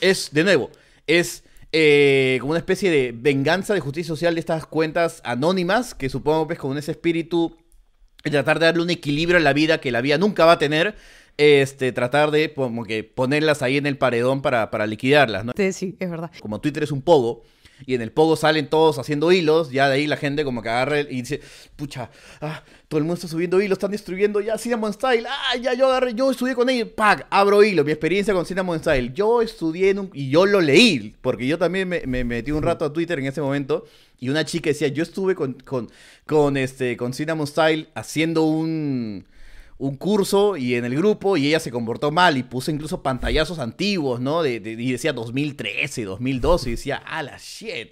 es, 0.00 0.30
de 0.32 0.44
nuevo, 0.44 0.70
es 1.06 1.44
eh, 1.72 2.38
como 2.40 2.52
una 2.52 2.58
especie 2.58 2.90
de 2.90 3.12
venganza 3.12 3.74
de 3.74 3.80
justicia 3.80 4.08
social 4.08 4.34
de 4.34 4.40
estas 4.40 4.64
cuentas 4.66 5.20
anónimas, 5.24 5.94
que 5.94 6.08
supongo, 6.08 6.46
pues, 6.46 6.58
con 6.58 6.78
ese 6.78 6.92
espíritu 6.92 7.56
y 8.24 8.30
tratar 8.30 8.58
de 8.58 8.66
darle 8.66 8.82
un 8.82 8.90
equilibrio 8.90 9.36
a 9.38 9.40
la 9.40 9.52
vida 9.52 9.78
que 9.78 9.90
la 9.90 10.00
vida 10.00 10.16
nunca 10.16 10.46
va 10.46 10.52
a 10.52 10.58
tener, 10.58 10.94
este, 11.36 11.92
tratar 11.92 12.30
de 12.30 12.54
como 12.54 12.84
que 12.84 13.04
ponerlas 13.04 13.60
ahí 13.60 13.76
en 13.76 13.86
el 13.86 13.98
paredón 13.98 14.40
para, 14.40 14.70
para 14.70 14.86
liquidarlas, 14.86 15.44
¿no? 15.44 15.52
Sí, 15.56 15.72
sí, 15.72 15.96
es 15.98 16.08
verdad. 16.08 16.30
Como 16.40 16.60
Twitter 16.60 16.84
es 16.84 16.92
un 16.92 17.02
pogo, 17.02 17.42
y 17.86 17.94
en 17.94 18.02
el 18.02 18.12
pogo 18.12 18.36
salen 18.36 18.68
todos 18.68 18.98
haciendo 18.98 19.32
hilos, 19.32 19.70
ya 19.70 19.88
de 19.88 19.94
ahí 19.94 20.06
la 20.06 20.16
gente 20.16 20.44
como 20.44 20.62
que 20.62 20.68
agarra 20.68 21.00
y 21.00 21.22
dice, 21.22 21.40
pucha, 21.76 22.10
ah, 22.40 22.62
todo 22.88 22.98
el 22.98 23.04
mundo 23.04 23.14
está 23.14 23.28
subiendo 23.28 23.60
hilos, 23.60 23.76
están 23.76 23.90
destruyendo 23.90 24.40
ya 24.40 24.58
Cinnamon 24.58 24.92
Style, 24.92 25.26
ah, 25.28 25.56
ya 25.56 25.74
yo 25.74 25.86
agarré, 25.86 26.14
yo 26.14 26.30
estudié 26.30 26.54
con 26.54 26.68
ellos, 26.68 26.88
pack, 26.88 27.26
abro 27.30 27.62
hilo, 27.62 27.84
mi 27.84 27.92
experiencia 27.92 28.34
con 28.34 28.46
Cinnamon 28.46 28.78
Style, 28.80 29.12
yo 29.14 29.42
estudié 29.42 29.90
en 29.90 29.98
un, 30.00 30.10
y 30.12 30.30
yo 30.30 30.46
lo 30.46 30.60
leí, 30.60 31.14
porque 31.20 31.46
yo 31.46 31.58
también 31.58 31.88
me, 31.88 32.02
me 32.06 32.24
metí 32.24 32.50
un 32.50 32.62
rato 32.62 32.84
a 32.84 32.92
Twitter 32.92 33.18
en 33.18 33.26
ese 33.26 33.40
momento, 33.40 33.86
y 34.18 34.28
una 34.28 34.44
chica 34.44 34.70
decía, 34.70 34.88
yo 34.88 35.02
estuve 35.02 35.34
con, 35.34 35.54
con, 35.54 35.90
con, 36.26 36.56
este, 36.56 36.96
con 36.96 37.12
Cinnamon 37.12 37.46
Style 37.46 37.88
haciendo 37.94 38.42
un 38.44 39.26
un 39.76 39.96
curso 39.96 40.56
y 40.56 40.74
en 40.76 40.84
el 40.84 40.94
grupo 40.94 41.36
y 41.36 41.48
ella 41.48 41.58
se 41.58 41.70
comportó 41.72 42.12
mal 42.12 42.36
y 42.36 42.44
puso 42.44 42.70
incluso 42.70 43.02
pantallazos 43.02 43.58
antiguos, 43.58 44.20
¿no? 44.20 44.42
De, 44.42 44.60
de- 44.60 44.72
y 44.72 44.92
decía 44.92 45.12
2013, 45.12 46.04
2012 46.04 46.68
y 46.68 46.72
decía, 46.72 47.02
ah, 47.06 47.22
la 47.22 47.36
shit. 47.38 47.88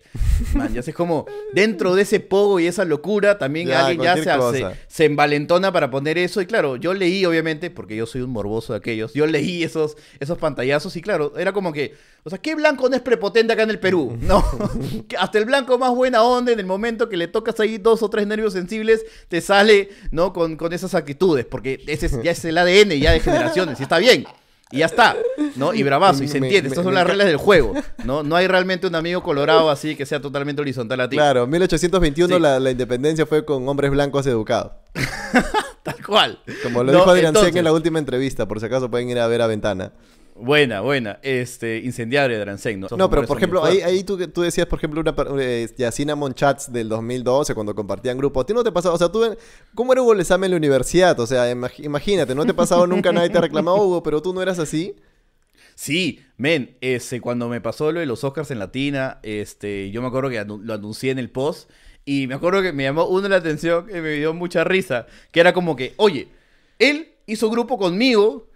Man, 0.55 0.73
ya 0.73 0.83
sé 0.83 0.93
como 0.95 1.27
dentro 1.55 1.95
de 1.95 2.03
ese 2.03 2.21
pogo 2.21 2.61
y 2.61 2.67
esa 2.67 2.85
locura 2.85 3.37
también 3.39 3.69
Ya, 3.69 3.87
alguien 3.87 4.05
ya 4.05 4.17
se, 4.17 4.39
cosa. 4.39 4.75
se 4.87 5.05
envalentona 5.07 5.73
para 5.73 5.91
poner 5.91 6.19
eso 6.19 6.41
y 6.41 6.47
claro, 6.47 6.77
yo 6.77 6.95
leí 6.95 7.25
obviamente, 7.25 7.71
porque 7.71 7.97
yo 7.97 8.07
soy 8.07 8.23
un 8.23 8.31
morboso 8.31 8.73
de 8.73 8.79
aquellos, 8.79 9.13
yo 9.15 9.27
leí 9.27 9.63
esos, 9.65 9.97
esos 10.21 10.39
pantallazos 10.39 10.97
y 10.97 11.03
claro, 11.03 11.37
era 11.37 11.53
como 11.53 11.73
que, 11.73 11.95
o 12.25 12.31
sea, 12.31 12.39
¿qué 12.39 12.55
blanco 12.55 12.89
no 12.89 12.95
es 12.95 13.03
prepotente 13.03 13.53
acá 13.53 13.65
en 13.65 13.71
el 13.71 13.79
Perú? 13.81 14.17
No, 14.23 14.45
hasta 15.19 15.39
el 15.39 15.45
blanco 15.47 15.79
más 15.79 15.91
buena 15.95 16.23
onda 16.23 16.53
en 16.53 16.61
el 16.61 16.67
momento 16.67 17.09
que 17.09 17.17
le 17.17 17.27
tocas 17.29 17.59
ahí 17.61 17.79
dos 17.79 18.03
o 18.05 18.09
tres 18.11 18.27
nervios 18.27 18.53
sensibles, 18.53 19.05
te 19.29 19.41
sale, 19.41 19.89
¿no? 20.13 20.33
Con, 20.33 20.57
con 20.57 20.73
esas 20.73 20.95
actitudes, 20.95 21.45
porque 21.45 21.72
ese 21.87 22.07
es- 22.07 22.23
ya 22.23 22.31
es 22.33 22.45
el 22.45 22.57
ADN 22.59 22.99
ya 22.99 23.13
de 23.13 23.21
generaciones 23.21 23.79
y 23.81 23.83
está 23.83 23.99
bien. 23.99 24.25
Y 24.71 24.79
ya 24.79 24.87
está, 24.87 25.15
¿no? 25.57 25.75
Y 25.75 25.83
bravazo, 25.83 26.25
y 26.25 26.29
se 26.29 26.41
Me- 26.41 26.47
entiende. 26.47 26.71
me- 26.71 26.73
Estas 26.73 26.85
son 26.85 26.95
las 26.95 27.07
reglas 27.07 27.27
del 27.27 27.37
juego, 27.37 27.75
¿no? 28.05 28.23
No 28.23 28.37
hay 28.37 28.47
realmente 28.47 28.87
un 28.87 28.95
amigo 28.95 29.23
colorado 29.23 29.69
así 29.71 29.97
que 29.97 30.07
sea 30.07 30.19
totalmente 30.21 30.63
horizontal 30.63 30.99
a 31.03 31.09
ti. 31.11 31.17
Claro, 31.17 31.47
1821 31.47 32.37
Sí. 32.37 32.41
la, 32.41 32.59
la 32.59 32.71
independencia 32.71 33.27
fue 33.27 33.45
con 33.45 33.69
hombres 33.69 33.91
blancos 33.91 34.27
educados. 34.27 34.73
Tal 35.83 35.97
cual. 36.07 36.39
Como 36.63 36.85
lo 36.85 36.93
No, 36.93 36.99
dijo 37.01 37.11
Adrián 37.11 37.29
entonces- 37.35 37.55
en 37.55 37.65
la 37.65 37.73
última 37.73 37.99
entrevista, 37.99 38.47
por 38.49 38.61
si 38.61 38.67
acaso 38.67 38.91
pueden 38.91 39.11
ir 39.11 39.19
a 39.19 39.27
ver 39.27 39.43
a 39.43 39.47
Ventana. 39.47 39.93
Buena, 40.35 40.81
buena. 40.81 41.19
Este, 41.23 41.79
incendiario 41.79 42.37
de 42.39 42.45
Dranseng, 42.45 42.81
¿no? 42.81 42.89
No, 42.97 43.11
pero 43.11 43.27
por 43.27 43.37
ejemplo, 43.37 43.63
ahí, 43.65 43.81
ahí 43.83 44.03
tú, 44.03 44.17
tú 44.29 44.41
decías, 44.43 44.67
por 44.67 44.79
ejemplo, 44.79 45.01
una, 45.01 45.15
eh, 45.43 45.69
ya 45.77 45.93
Cinnamon 45.93 46.33
Chats 46.35 46.73
del 46.73 46.89
2012, 46.89 47.55
cuando 47.55 47.75
compartían 47.75 48.17
grupo. 48.17 48.41
¿A 48.41 48.47
ti 48.47 48.55
no 48.55 48.65
te 48.65 48.73
pasaba? 48.73 48.95
O 48.95 48.99
sea, 48.99 49.11
tú, 49.11 49.37
¿cómo 49.75 49.93
era 49.93 50.01
Hugo 50.03 50.15
Lezama 50.15 50.47
en 50.47 50.53
la 50.53 50.57
universidad? 50.57 51.19
O 51.21 51.27
sea, 51.27 51.53
imag- 51.53 51.85
imagínate, 51.85 52.35
¿no 52.35 52.45
te 52.47 52.53
ha 52.53 52.57
pasado 52.57 52.87
nunca 52.87 53.13
nadie 53.13 53.29
te 53.29 53.39
ha 53.39 53.43
reclamado, 53.43 53.77
Hugo, 53.77 54.03
pero 54.03 54.23
tú 54.23 54.33
no 54.33 54.41
eras 54.41 54.59
así? 54.59 54.97
Sí, 55.75 56.21
men, 56.39 56.77
este, 56.81 57.21
cuando 57.21 57.49
me 57.49 57.61
pasó 57.61 57.93
lo 57.93 58.01
de 58.01 58.07
los 58.07 58.25
Oscars 58.25 58.51
en 58.51 58.59
Latina, 58.59 59.19
este, 59.23 59.91
yo 59.91 60.01
me 60.03 60.09
acuerdo 60.09 60.31
que 60.31 60.41
anu- 60.41 60.61
lo 60.63 60.75
anuncié 60.75 61.11
en 61.11 61.19
el 61.19 61.31
post 61.31 61.71
y 62.05 62.27
me 62.27 62.35
acuerdo 62.35 62.63
que 62.63 62.73
me 62.73 62.83
llamó 62.85 63.07
uno 63.07 63.29
la 63.29 63.37
atención 63.37 63.87
que 63.87 64.01
me 64.01 64.11
dio 64.13 64.33
mucha 64.35 64.65
risa, 64.65 65.07
que 65.31 65.41
era 65.41 65.53
como 65.53 65.77
que, 65.77 65.95
oye, 65.97 66.29
él 66.79 67.13
hizo 67.27 67.51
grupo 67.51 67.79
conmigo 67.79 68.49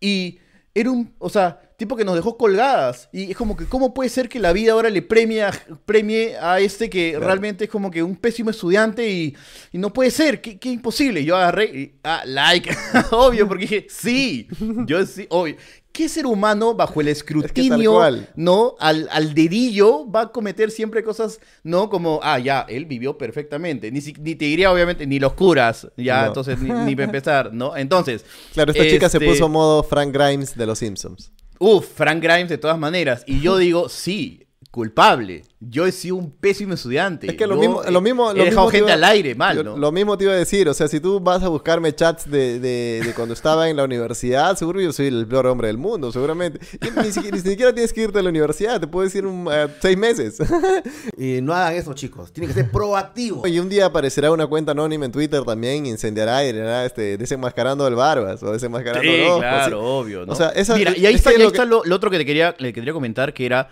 y 0.00 0.38
era 0.74 0.90
un, 0.90 1.14
o 1.18 1.28
sea, 1.28 1.60
tipo 1.76 1.96
que 1.96 2.04
nos 2.04 2.14
dejó 2.16 2.36
colgadas 2.36 3.08
y 3.12 3.30
es 3.30 3.36
como 3.36 3.56
que, 3.56 3.64
¿cómo 3.66 3.94
puede 3.94 4.08
ser 4.10 4.28
que 4.28 4.38
la 4.40 4.52
vida 4.52 4.72
ahora 4.72 4.90
le 4.90 5.02
premia, 5.02 5.52
premie 5.86 6.36
a 6.36 6.58
este 6.60 6.90
que 6.90 7.10
Claro. 7.12 7.26
realmente 7.26 7.64
es 7.64 7.70
como 7.70 7.90
que 7.90 8.02
un 8.02 8.16
pésimo 8.16 8.50
estudiante 8.50 9.08
y, 9.08 9.36
y 9.72 9.78
no 9.78 9.92
puede 9.92 10.10
ser, 10.10 10.40
qué, 10.40 10.58
qué 10.58 10.70
imposible? 10.70 11.24
Yo 11.24 11.36
agarré, 11.36 11.64
y, 11.66 11.94
ah, 12.04 12.22
like, 12.26 12.70
obvio, 13.12 13.46
porque 13.46 13.62
dije, 13.62 13.86
sí, 13.88 14.48
yo 14.86 15.04
sí, 15.06 15.26
obvio. 15.30 15.56
¿Qué 15.94 16.08
ser 16.08 16.26
humano 16.26 16.74
bajo 16.74 17.00
el 17.00 17.06
escrutinio, 17.06 18.00
no, 18.34 18.74
al, 18.80 19.08
al 19.12 19.32
dedillo, 19.32 20.10
va 20.10 20.22
a 20.22 20.32
cometer 20.32 20.72
siempre 20.72 21.04
cosas, 21.04 21.38
no, 21.62 21.88
como, 21.88 22.18
ah, 22.20 22.40
ya, 22.40 22.66
él 22.68 22.84
vivió 22.86 23.16
perfectamente, 23.16 23.92
ni, 23.92 24.00
si- 24.00 24.12
ni 24.14 24.34
te 24.34 24.44
diría, 24.46 24.72
obviamente, 24.72 25.06
ni 25.06 25.20
los 25.20 25.34
curas, 25.34 25.86
ya, 25.96 26.22
No. 26.22 26.26
entonces, 26.26 26.58
ni, 26.60 26.70
ni 26.72 26.96
para 26.96 27.04
empezar, 27.12 27.52
¿no? 27.54 27.76
Entonces, 27.76 28.24
Claro, 28.52 28.72
esta 28.72 28.82
chica 28.88 29.08
se 29.08 29.18
este, 29.18 29.28
puso 29.30 29.48
modo 29.48 29.84
Frank 29.84 30.12
Grimes 30.12 30.56
de 30.56 30.66
los 30.66 30.80
Simpsons. 30.80 31.30
Uf, 31.60 31.86
Frank 31.94 32.20
Grimes 32.20 32.48
de 32.48 32.58
todas 32.58 32.76
maneras. 32.76 33.22
Y 33.28 33.40
yo 33.40 33.56
digo, 33.58 33.88
sí, 33.88 34.43
culpable. 34.74 35.44
Yo 35.60 35.86
he 35.86 35.92
sido 35.92 36.16
un 36.16 36.30
pésimo 36.32 36.74
estudiante. 36.74 37.28
Es 37.28 37.36
que 37.36 37.46
lo 37.46 37.54
Yo 37.54 37.60
mismo, 37.60 37.82
lo 37.88 38.00
mismo, 38.00 38.30
He 38.32 38.34
lo 38.34 38.44
dejado 38.44 38.66
mismo 38.66 38.70
te 38.70 38.76
gente 38.78 38.90
iba- 38.90 38.94
al 38.94 39.04
aire, 39.04 39.34
mal, 39.36 39.56
yo- 39.56 39.62
¿no? 39.62 39.76
Lo 39.78 39.92
mismo 39.92 40.18
te 40.18 40.24
iba 40.24 40.32
a 40.32 40.36
decir, 40.36 40.68
o 40.68 40.74
sea, 40.74 40.88
si 40.88 40.98
tú 41.00 41.20
vas 41.20 41.42
a 41.44 41.48
buscarme 41.48 41.94
chats 41.94 42.28
de, 42.30 42.58
de- 42.58 43.00
de 43.04 43.14
cuando 43.14 43.32
estaba 43.34 43.68
en 43.70 43.76
la 43.76 43.84
universidad, 43.84 44.56
seguro 44.58 44.80
yo 44.80 44.92
soy 44.92 45.06
el 45.06 45.26
peor 45.28 45.46
hombre 45.46 45.68
del 45.68 45.78
mundo, 45.78 46.10
seguramente. 46.12 46.58
Y 46.82 47.00
ni, 47.00 47.12
siquiera, 47.12 47.36
ni 47.36 47.42
siquiera 47.42 47.72
tienes 47.72 47.92
que 47.92 48.02
irte 48.02 48.18
a 48.18 48.22
la 48.22 48.28
universidad, 48.30 48.80
te 48.80 48.86
puedes 48.88 49.14
ir 49.14 49.24
un, 49.26 49.48
seis 49.80 49.96
meses. 49.96 50.38
Y 51.16 51.40
no 51.40 51.54
hagan 51.54 51.74
eso, 51.76 51.94
chicos. 51.94 52.32
Tienen 52.32 52.48
que 52.52 52.60
ser 52.62 52.70
proactivos. 52.70 53.48
y 53.48 53.58
un 53.60 53.68
día 53.68 53.86
aparecerá 53.86 54.32
una 54.32 54.46
cuenta 54.48 54.72
anónima 54.72 55.04
en 55.04 55.12
Twitter 55.12 55.42
también, 55.44 55.86
incendiará 55.86 56.44
y 56.44 56.52
dirá, 56.52 56.84
este, 56.84 57.16
desenmascarando 57.16 57.86
al 57.86 57.94
Barbas 57.94 58.42
o 58.42 58.52
desenmascarando 58.52 59.02
Sí, 59.10 59.22
al 59.22 59.38
claro, 59.38 59.64
así. 59.64 59.72
obvio, 59.76 60.26
¿no? 60.26 60.32
O 60.32 60.36
sea, 60.36 60.48
esa- 60.50 60.74
Mira, 60.76 60.96
y 60.96 61.06
ahí 61.06 61.14
es 61.14 61.20
está, 61.20 61.30
que 61.30 61.36
y 61.36 61.40
ahí 61.40 61.44
lo 61.46 61.52
que- 61.52 61.56
está 61.58 61.64
lo, 61.64 61.84
lo 61.84 61.94
otro 61.96 62.10
que 62.10 62.18
te 62.18 62.26
quería, 62.26 62.54
le 62.58 62.72
quería 62.72 62.92
comentar, 62.92 63.32
que 63.32 63.46
era, 63.46 63.68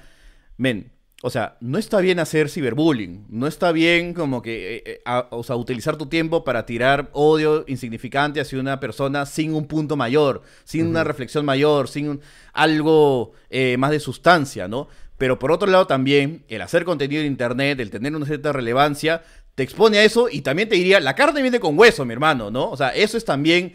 men, 0.56 0.92
o 1.24 1.30
sea, 1.30 1.56
no 1.60 1.78
está 1.78 2.00
bien 2.00 2.18
hacer 2.18 2.48
ciberbullying, 2.48 3.26
no 3.28 3.46
está 3.46 3.70
bien 3.70 4.12
como 4.12 4.42
que, 4.42 4.76
eh, 4.78 4.82
eh, 4.86 5.00
a- 5.04 5.28
o 5.30 5.44
sea, 5.44 5.54
utilizar 5.56 5.96
tu 5.96 6.06
tiempo 6.06 6.42
para 6.42 6.66
tirar 6.66 7.10
odio 7.12 7.64
insignificante 7.68 8.40
hacia 8.40 8.58
una 8.58 8.80
persona 8.80 9.24
sin 9.24 9.54
un 9.54 9.66
punto 9.66 9.96
mayor, 9.96 10.42
sin 10.64 10.86
una 10.88 11.04
reflexión 11.04 11.44
mayor, 11.44 11.88
sin 11.88 12.08
un- 12.08 12.20
algo 12.52 13.32
eh, 13.50 13.76
más 13.78 13.90
de 13.90 14.00
sustancia, 14.00 14.66
¿no? 14.68 14.88
Pero 15.18 15.38
por 15.38 15.52
otro 15.52 15.68
lado 15.70 15.86
también, 15.86 16.44
el 16.48 16.62
hacer 16.62 16.84
contenido 16.84 17.20
en 17.20 17.28
internet, 17.28 17.78
el 17.80 17.90
tener 17.90 18.16
una 18.16 18.26
cierta 18.26 18.52
relevancia, 18.52 19.22
te 19.54 19.62
expone 19.62 19.98
a 19.98 20.04
eso 20.04 20.28
y 20.30 20.40
también 20.40 20.68
te 20.68 20.74
diría, 20.76 20.98
la 21.00 21.14
carne 21.14 21.42
viene 21.42 21.60
con 21.60 21.78
hueso, 21.78 22.04
mi 22.04 22.12
hermano, 22.14 22.50
¿no? 22.50 22.70
O 22.70 22.76
sea, 22.76 22.88
eso 22.88 23.16
es 23.16 23.24
también 23.24 23.74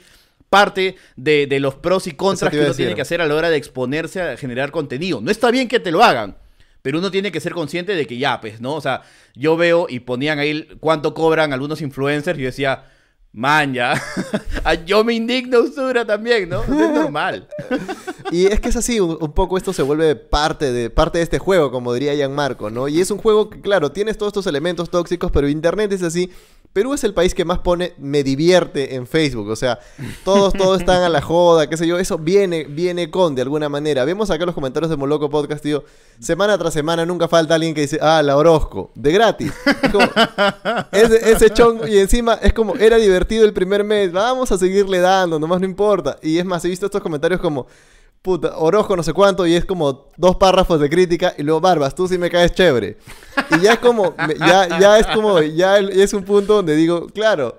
parte 0.50 0.96
de, 1.15 1.46
de 1.48 1.60
los 1.60 1.75
pros 1.75 2.07
y 2.07 2.12
contras 2.13 2.51
que 2.51 2.57
uno 2.57 2.65
tiene 2.77 2.96
que 2.96 3.01
hacer 3.01 3.22
a 3.22 3.27
la 3.27 3.36
hora 3.36 3.50
de 3.50 3.57
exponerse 3.57 4.22
a 4.22 4.36
generar 4.38 4.72
contenido. 4.72 5.22
No 5.22 5.29
está 5.31 5.51
bien 5.51 5.67
que 5.67 5.79
te 5.79 5.91
lo 5.91 6.03
hagan, 6.03 6.38
pero 6.88 7.00
uno 7.00 7.12
tiene 7.12 7.34
que 7.34 7.41
ser 7.41 7.51
consciente 7.51 7.96
de 7.96 8.08
que 8.08 8.17
ya, 8.17 8.39
pues, 8.39 8.62
¿no? 8.62 8.74
O 8.74 8.79
sea, 8.79 9.01
yo 9.36 9.58
veo 9.58 9.88
y 9.89 10.00
ponían 10.00 10.39
ahí 10.39 10.65
cuánto 10.79 11.13
cobran 11.13 11.51
algunos 11.51 11.82
influencers 11.82 12.39
y 12.39 12.44
yo 12.44 12.46
decía, 12.46 12.86
man, 13.34 13.74
ya, 13.74 14.01
yo 14.86 15.03
me 15.03 15.13
indigno, 15.13 15.60
Usura, 15.60 16.06
también, 16.06 16.48
¿no? 16.48 16.63
Es 16.63 16.70
normal. 16.70 17.50
Y 18.32 18.46
es 18.46 18.60
que 18.60 18.67
es 18.67 18.75
así, 18.75 19.00
un, 19.00 19.17
un 19.22 19.32
poco 19.32 19.58
esto 19.58 19.72
se 19.72 19.82
vuelve 19.82 20.15
parte 20.15 20.74
de, 20.74 20.89
parte 20.89 21.17
de 21.17 21.24
este 21.24 21.39
juego, 21.39 21.72
como 21.72 21.94
diría 21.94 22.13
Gianmarco, 22.13 22.70
¿no? 22.70 22.89
Y 22.89 23.00
es 23.00 23.10
un 23.10 23.17
juego 23.17 23.50
que, 23.50 23.62
claro, 23.62 23.91
tienes 23.91 24.17
todos 24.17 24.32
estos 24.32 24.48
elementos 24.48 24.89
tóxicos, 24.89 25.32
pero 25.32 25.48
Internet 25.48 25.94
es 25.94 26.03
así. 26.03 26.29
Perú 26.77 26.93
es 26.93 27.03
el 27.03 27.15
país 27.15 27.34
que 27.34 27.43
más 27.43 27.57
pone 27.57 27.93
me 27.98 28.22
divierte 28.22 28.93
en 28.93 29.07
Facebook, 29.07 29.50
o 29.50 29.55
sea, 29.55 29.79
todos, 30.24 30.53
todos 30.53 30.79
están 30.79 31.01
a 31.01 31.10
la 31.10 31.24
joda, 31.24 31.67
qué 31.67 31.75
sé 31.75 31.88
yo, 31.88 31.98
eso 31.98 32.19
viene, 32.19 32.65
viene 32.65 33.10
con, 33.10 33.34
de 33.34 33.41
alguna 33.41 33.67
manera. 33.67 34.05
Vemos 34.05 34.29
acá 34.29 34.46
los 34.46 34.53
comentarios 34.53 34.91
de 34.91 34.96
Moloco 34.96 35.27
Podcast, 35.27 35.63
tío, 35.63 35.84
semana 36.19 36.55
tras 36.55 36.75
semana 36.75 37.03
nunca 37.03 37.27
falta 37.27 37.55
alguien 37.55 37.74
que 37.74 37.81
dice, 37.81 37.98
ah, 38.00 38.22
la 38.22 38.38
Orozco, 38.38 38.91
de 38.93 39.12
gratis. 39.12 39.51
Es 39.65 39.91
como, 39.91 40.05
ese, 40.91 41.31
ese 41.31 41.50
chongo, 41.50 41.88
y 41.88 41.98
encima 41.98 42.36
es 42.36 42.53
como, 42.53 42.75
era 42.75 42.98
divertido 42.98 43.43
el 43.43 43.53
primer 43.53 43.84
mes, 43.84 44.12
vamos 44.12 44.51
a 44.51 44.57
seguirle 44.60 45.00
dando, 45.00 45.39
nomás 45.39 45.60
no 45.60 45.65
importa. 45.65 46.19
Y 46.22 46.38
es 46.38 46.46
más, 46.46 46.63
he 46.63 46.69
visto 46.69 46.86
estos 46.86 47.01
comentarios 47.01 47.41
como, 47.41 47.65
puta, 48.27 48.57
Orozco 48.57 48.93
no 48.98 49.03
sé 49.03 49.13
cuánto, 49.13 49.48
y 49.48 49.55
es 49.55 49.63
como 49.63 50.12
dos 50.17 50.36
párrafos 50.36 50.81
de 50.81 50.89
crítica, 50.89 51.34
y 51.38 51.43
luego, 51.43 51.62
Barbas, 51.62 51.96
tú 51.96 52.10
sí 52.10 52.17
me 52.17 52.29
caes 52.29 52.53
chévere. 52.53 52.98
Y 53.51 53.62
ya 53.62 53.72
es 53.72 53.79
como, 53.79 54.13
ya, 54.38 54.77
ya 54.77 55.00
es 55.00 55.07
como, 55.07 55.41
ya 55.41 55.77
es 55.77 56.13
un 56.13 56.24
punto 56.24 56.55
donde 56.55 56.75
digo, 56.75 57.07
claro, 57.07 57.57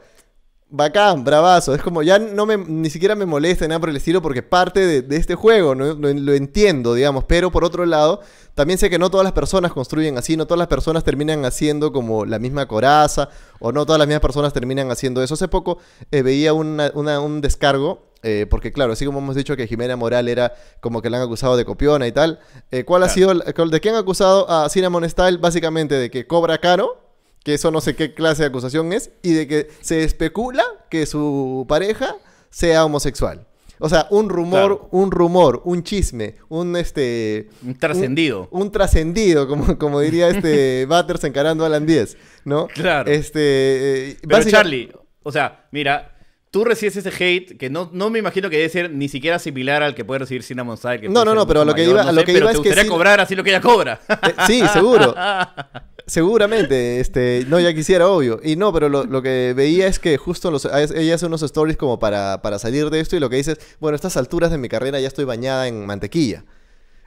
bacán, 0.71 1.25
bravazo, 1.25 1.75
es 1.75 1.83
como, 1.83 2.03
ya 2.03 2.19
no 2.19 2.45
me, 2.45 2.57
ni 2.59 2.91
siquiera 2.91 3.15
me 3.15 3.25
molesta 3.27 3.67
nada 3.67 3.81
por 3.81 3.89
el 3.89 3.97
estilo, 3.97 4.21
porque 4.21 4.43
parte 4.43 4.81
de, 4.87 5.03
de 5.03 5.17
este 5.17 5.35
juego, 5.35 5.75
¿no? 5.75 5.95
lo, 5.95 6.13
lo 6.13 6.33
entiendo, 6.35 6.93
digamos, 6.95 7.25
pero 7.25 7.51
por 7.51 7.65
otro 7.65 7.87
lado, 7.87 8.21
también 8.55 8.79
sé 8.79 8.91
que 8.91 8.99
no 8.99 9.11
todas 9.11 9.25
las 9.25 9.33
personas 9.33 9.73
construyen 9.73 10.19
así, 10.19 10.37
no 10.37 10.47
todas 10.47 10.59
las 10.59 10.69
personas 10.69 11.05
terminan 11.05 11.45
haciendo 11.45 11.93
como 11.93 12.25
la 12.27 12.39
misma 12.39 12.67
coraza, 12.69 13.31
o 13.61 13.73
no 13.73 13.87
todas 13.87 13.99
las 13.99 14.09
mismas 14.09 14.21
personas 14.21 14.53
terminan 14.53 14.91
haciendo 14.91 15.23
eso. 15.23 15.35
Hace 15.35 15.49
poco 15.49 15.79
eh, 16.11 16.23
veía 16.23 16.53
una- 16.53 16.91
una- 16.95 17.21
un 17.21 17.41
descargo, 17.41 18.09
eh, 18.23 18.47
porque 18.51 18.73
claro, 18.73 18.93
así 18.93 19.07
como 19.07 19.21
hemos 19.21 19.37
dicho 19.37 19.57
que 19.57 19.67
Jimena 19.69 19.97
Moral 19.97 20.29
era 20.29 20.53
como 20.81 21.01
que 21.01 21.09
la 21.09 21.17
han 21.19 21.23
acusado 21.23 21.57
de 21.57 21.65
copiona 21.65 22.07
y 22.07 22.13
tal, 22.13 22.41
eh, 22.73 22.85
¿cuál 22.85 23.05
ha 23.05 23.09
sido, 23.09 23.31
el- 23.31 23.71
de 23.71 23.81
qué 23.81 23.91
han 23.91 23.97
acusado 23.97 24.51
a 24.51 24.69
Cinnamon 24.69 25.09
Style? 25.09 25.39
Básicamente 25.39 25.95
de 25.95 26.11
que 26.11 26.27
cobra 26.27 26.59
caro, 26.59 27.08
que 27.49 27.55
eso 27.55 27.71
no 27.71 27.81
sé 27.81 27.97
qué 27.97 28.13
clase 28.13 28.43
de 28.43 28.49
acusación 28.49 28.93
es, 28.93 29.11
y 29.23 29.33
de 29.33 29.49
que 29.49 29.69
se 29.81 30.05
especula 30.05 30.63
que 30.91 31.07
su 31.07 31.65
pareja 31.67 32.15
sea 32.51 32.85
homosexual. 32.85 33.47
O 33.79 33.89
sea, 33.89 34.07
un 34.11 34.29
rumor, 34.29 34.59
Claro. 34.81 34.89
un 34.91 35.11
rumor, 35.11 35.63
un 35.65 35.83
chisme, 35.83 36.35
un 36.51 36.77
este 36.77 37.49
Un 37.65 37.79
trascendido. 37.79 38.49
un, 38.51 38.63
un 38.65 38.71
trascendido, 38.73 39.49
como, 39.49 39.79
como 39.79 40.01
diría 40.01 40.29
este 40.29 40.85
Butters 40.91 41.25
encarando 41.25 41.65
a 41.65 41.69
Alan 41.69 41.87
10, 41.87 42.19
¿no? 42.45 42.67
Claro. 42.67 43.11
Este, 43.11 44.11
eh, 44.11 44.17
Pero 44.21 44.37
básica- 44.37 44.59
Charlie, 44.59 44.93
o 45.23 45.33
sea, 45.33 45.69
mira, 45.73 46.17
tú 46.51 46.65
recibes 46.65 46.97
ese 46.97 47.09
hate 47.25 47.57
que 47.57 47.71
no, 47.71 47.89
no 47.95 48.11
me 48.11 48.19
imagino 48.19 48.51
que 48.51 48.57
debe 48.57 48.69
ser 48.69 48.91
ni 48.91 49.09
siquiera 49.09 49.39
similar 49.39 49.83
al 49.83 49.95
que 49.95 50.05
puede 50.05 50.19
recibir 50.19 50.43
Cinnamon 50.43 50.77
que 51.01 51.09
No, 51.09 51.25
no, 51.25 51.35
no, 51.35 51.47
pero 51.47 51.61
a 51.63 51.65
lo 51.65 51.73
que 51.75 51.85
iba- 51.85 52.03
no 52.03 52.09
a 52.11 52.13
lo 52.13 52.21
sé, 52.21 52.27
que 52.27 52.33
pero 52.33 52.45
iba 52.45 52.51
te 52.53 52.59
es 52.59 52.63
que 52.63 52.69
gustaría 52.69 52.91
cobrar 52.91 53.21
así 53.21 53.35
lo 53.35 53.43
que 53.45 53.51
ella 53.51 53.61
cobra. 53.63 54.01
Eh, 54.09 54.35
sí, 54.47 54.63
seguro. 54.73 55.15
Seguramente, 56.09 57.01
este, 57.01 57.45
no, 57.49 57.61
ya 57.61 57.75
quisiera, 57.75 58.09
obvio. 58.09 58.41
Y 58.43 58.57
no, 58.57 58.73
pero 58.73 58.89
lo, 58.89 59.05
lo 59.05 59.21
que 59.21 59.53
veía 59.55 59.87
es 59.87 59.99
que 59.99 60.17
justo 60.17 60.51
los, 60.51 60.65
ella 60.65 61.15
hace 61.15 61.27
unos 61.27 61.43
stories 61.43 61.77
como 61.77 61.99
para, 61.99 62.41
para 62.41 62.59
salir 62.59 62.89
de 62.89 62.99
esto 63.01 63.15
y 63.15 63.21
lo 63.21 63.29
que 63.29 63.37
dice 63.37 63.53
es, 63.53 63.59
bueno, 63.79 63.95
a 63.95 63.97
estas 63.97 64.17
alturas 64.17 64.51
de 64.51 64.57
mi 64.57 64.69
carrera 64.71 64.99
ya 65.01 65.07
estoy 65.07 65.27
bañada 65.27 65.69
en 65.69 65.85
mantequilla. 65.85 66.45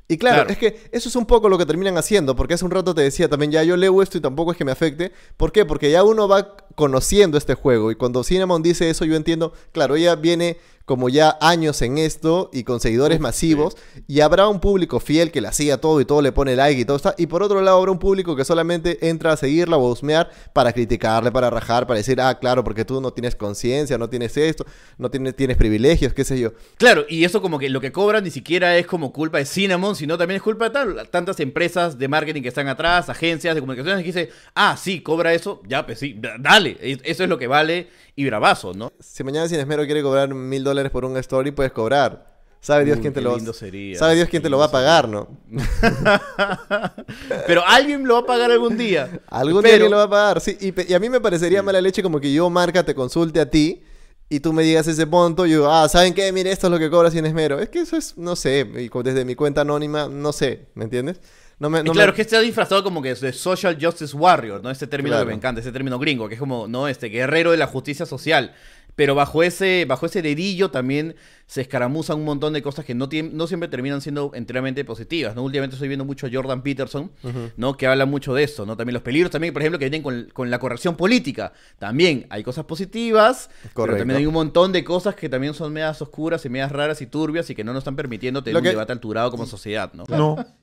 Y 0.07 0.17
claro, 0.17 0.45
Claro. 0.45 0.49
es 0.51 0.57
que 0.59 0.89
eso 0.91 1.09
es 1.09 1.15
un 1.15 1.25
poco 1.25 1.49
lo 1.49 1.57
que 1.57 1.65
terminan 1.65 1.97
haciendo, 1.97 2.35
porque 2.35 2.53
hace 2.53 2.65
un 2.65 2.69
rato 2.71 2.93
te 2.93 3.01
decía 3.01 3.27
también, 3.27 3.51
ya 3.51 3.63
yo 3.63 3.75
leo 3.75 4.01
esto 4.03 4.17
y 4.17 4.21
tampoco 4.21 4.51
es 4.51 4.57
que 4.57 4.65
me 4.65 4.71
afecte. 4.71 5.11
¿Por 5.35 5.51
qué? 5.51 5.65
Porque 5.65 5.89
ya 5.89 6.03
uno 6.03 6.27
va 6.27 6.55
conociendo 6.75 7.37
este 7.39 7.55
juego 7.55 7.91
y 7.91 7.95
cuando 7.95 8.23
Cinnamon 8.23 8.61
dice 8.61 8.89
eso 8.89 9.05
yo 9.05 9.15
entiendo, 9.15 9.51
claro, 9.71 9.95
ella 9.95 10.15
viene 10.15 10.57
como 10.91 11.07
ya 11.07 11.37
años 11.39 11.81
en 11.83 11.97
esto 11.97 12.49
y 12.51 12.65
con 12.65 12.81
seguidores 12.81 13.21
masivos 13.21 13.77
y 14.09 14.19
habrá 14.19 14.49
un 14.49 14.59
público 14.59 14.99
fiel 14.99 15.31
que 15.31 15.39
le 15.39 15.47
hacía 15.47 15.79
todo 15.79 16.01
y 16.01 16.05
todo 16.05 16.21
le 16.21 16.33
pone 16.33 16.57
like 16.57 16.81
y 16.81 16.83
todo 16.83 16.97
está 16.97 17.15
y 17.17 17.27
por 17.27 17.43
otro 17.43 17.61
lado 17.61 17.77
habrá 17.77 17.91
un 17.91 17.97
público 17.99 18.35
que 18.35 18.43
solamente 18.43 19.07
entra 19.07 19.31
a 19.31 19.37
seguirla 19.37 19.77
o 19.77 19.87
a 19.87 19.91
husmear 19.93 20.29
para 20.51 20.73
criticarle, 20.73 21.31
para 21.31 21.49
rajar, 21.49 21.87
para 21.87 21.99
decir, 21.99 22.19
ah, 22.19 22.37
claro, 22.37 22.61
porque 22.65 22.83
tú 22.83 22.99
no 22.99 23.13
tienes 23.13 23.37
conciencia, 23.37 23.97
no 23.97 24.09
tienes 24.09 24.35
esto, 24.35 24.65
no 24.97 25.09
tienes, 25.09 25.33
tienes 25.33 25.55
privilegios, 25.55 26.13
qué 26.13 26.25
sé 26.25 26.37
yo. 26.37 26.51
Claro, 26.75 27.05
y 27.07 27.23
eso 27.23 27.41
como 27.41 27.57
que 27.57 27.69
lo 27.69 27.79
que 27.79 27.93
cobran 27.93 28.25
ni 28.25 28.31
siquiera 28.31 28.75
es 28.77 28.85
como 28.85 29.13
culpa 29.13 29.37
de 29.37 29.45
Cinnamon, 29.45 29.95
sino 29.95 30.17
también 30.17 30.35
es 30.37 30.41
culpa 30.43 30.65
de 30.65 30.71
tal- 30.71 31.09
tantas 31.09 31.39
empresas 31.39 31.97
de 31.97 32.09
marketing 32.09 32.41
que 32.41 32.49
están 32.49 32.67
atrás, 32.67 33.07
agencias 33.07 33.55
de 33.55 33.61
comunicaciones 33.61 34.01
que 34.03 34.07
dicen, 34.07 34.29
ah, 34.55 34.75
sí, 34.77 34.99
cobra 34.99 35.33
eso, 35.33 35.61
ya, 35.69 35.85
pues 35.85 35.99
sí, 35.99 36.17
da- 36.19 36.35
dale, 36.37 36.77
es- 36.81 36.99
eso 37.05 37.23
es 37.23 37.29
lo 37.29 37.37
que 37.37 37.47
vale 37.47 37.87
y 38.15 38.25
bravazo, 38.25 38.73
¿no? 38.73 38.91
Si 38.99 39.23
mañana 39.23 39.47
Sin 39.47 39.59
Esmero 39.59 39.85
quiere 39.85 40.01
cobrar 40.01 40.33
mil 40.33 40.63
dólares 40.63 40.80
por 40.89 41.05
un 41.05 41.15
story, 41.17 41.51
puedes 41.51 41.71
cobrar. 41.71 42.31
Sabe 42.63 42.85
Dios 42.85 42.97
Uy, 42.97 43.01
quién 43.01 43.13
te 43.13 43.21
lo 43.21 43.39
sería, 43.53 43.97
Sabe 43.97 44.13
Dios 44.15 44.29
quién 44.29 44.41
te 44.43 44.49
lo 44.49 44.59
va 44.59 44.65
a 44.65 44.71
pagar, 44.71 45.09
¿no? 45.09 45.27
Pero 47.47 47.63
alguien 47.65 48.05
lo 48.07 48.13
va 48.15 48.19
a 48.21 48.25
pagar 48.25 48.51
algún 48.51 48.77
día. 48.77 49.19
Algún 49.29 49.63
día 49.63 49.71
Pero- 49.73 49.73
alguien 49.85 49.91
lo 49.91 49.97
va 49.97 50.03
a 50.03 50.09
pagar. 50.09 50.41
Sí, 50.41 50.57
y, 50.59 50.93
a 50.93 50.99
mí 50.99 51.09
me 51.09 51.19
parecería 51.19 51.63
mala 51.63 51.81
leche 51.81 52.03
como 52.03 52.19
que 52.19 52.31
yo, 52.31 52.49
marca, 52.49 52.83
te 52.83 52.93
consulte 52.95 53.39
a 53.39 53.49
ti 53.49 53.81
y 54.29 54.39
tú 54.39 54.53
me 54.53 54.63
digas 54.63 54.87
ese 54.87 55.07
punto. 55.07 55.45
Y 55.45 55.51
yo, 55.51 55.71
ah, 55.71 55.89
¿saben 55.89 56.13
qué? 56.13 56.31
Mire, 56.31 56.51
esto 56.51 56.67
es 56.67 56.71
lo 56.71 56.79
que 56.79 56.89
cobra 56.89 57.09
Sin 57.11 57.25
Esmero. 57.25 57.59
Es 57.59 57.69
que 57.69 57.79
eso 57.79 57.97
es, 57.97 58.17
no 58.17 58.35
sé, 58.35 58.63
desde 59.03 59.25
mi 59.25 59.35
cuenta 59.35 59.61
anónima, 59.61 60.07
no 60.07 60.31
sé, 60.31 60.67
¿me 60.75 60.83
entiendes? 60.85 61.19
No 61.59 61.69
me, 61.69 61.79
Y 61.79 61.83
no 61.83 61.91
claro, 61.93 62.07
me- 62.07 62.11
es 62.13 62.15
que 62.15 62.21
está 62.23 62.39
disfrazado 62.39 62.83
como 62.83 63.01
que 63.03 63.11
es 63.11 63.21
de 63.21 63.31
Social 63.33 63.77
Justice 63.79 64.15
Warrior, 64.15 64.63
¿no? 64.63 64.71
Este 64.71 64.87
término 64.87 65.13
Claro. 65.15 65.25
que 65.25 65.31
me 65.31 65.35
encanta, 65.35 65.61
ese 65.61 65.71
término 65.71 65.99
gringo, 65.99 66.27
que 66.27 66.33
es 66.35 66.39
como, 66.39 66.67
¿no? 66.67 66.87
Este 66.87 67.07
guerrero 67.07 67.51
de 67.51 67.57
la 67.57 67.67
justicia 67.67 68.05
social. 68.07 68.55
Pero 68.95 69.15
bajo 69.15 69.41
ese, 69.43 69.85
bajo 69.87 70.05
ese 70.05 70.21
dedillo 70.21 70.69
también 70.69 71.15
se 71.47 71.61
escaramuzan 71.61 72.17
un 72.19 72.25
montón 72.25 72.53
de 72.53 72.61
cosas 72.61 72.85
que 72.85 72.93
no, 72.95 73.09
tien- 73.09 73.31
no 73.31 73.47
siempre 73.47 73.67
terminan 73.69 73.99
siendo 74.01 74.31
enteramente 74.35 74.85
positivas, 74.85 75.35
¿no? 75.35 75.43
Últimamente 75.43 75.75
estoy 75.75 75.87
viendo 75.89 76.05
mucho 76.05 76.27
a 76.27 76.29
Jordan 76.31 76.61
Peterson, 76.61 77.11
¿no? 77.57 77.75
Que 77.75 77.87
habla 77.87 78.05
mucho 78.05 78.33
de 78.33 78.43
esto, 78.43 78.65
¿no? 78.65 78.77
También 78.77 78.93
los 78.93 79.03
peligros 79.03 79.31
también, 79.31 79.53
por 79.53 79.61
ejemplo, 79.61 79.79
que 79.79 79.85
vienen 79.85 80.03
con, 80.03 80.29
con 80.33 80.49
la 80.49 80.59
corrección 80.59 80.95
política. 80.95 81.51
También 81.79 82.25
hay 82.29 82.43
cosas 82.43 82.65
positivas, 82.65 83.49
pero 83.63 83.73
Correcto. 83.73 83.99
también 83.99 84.17
hay 84.19 84.25
un 84.25 84.33
montón 84.33 84.71
de 84.71 84.83
cosas 84.83 85.15
que 85.15 85.27
también 85.29 85.53
son 85.53 85.73
medias 85.73 86.01
oscuras 86.01 86.45
y 86.45 86.49
medias 86.49 86.71
raras 86.71 87.01
y 87.01 87.07
turbias 87.07 87.49
y 87.49 87.55
que 87.55 87.63
no 87.63 87.73
nos 87.73 87.81
están 87.81 87.95
permitiendo 87.95 88.43
tener 88.43 88.57
un 88.57 88.63
debate 88.63 88.91
alturado 88.93 89.31
como 89.31 89.45
sociedad, 89.45 89.91
¿no? 89.93 90.03
No. 90.09 90.35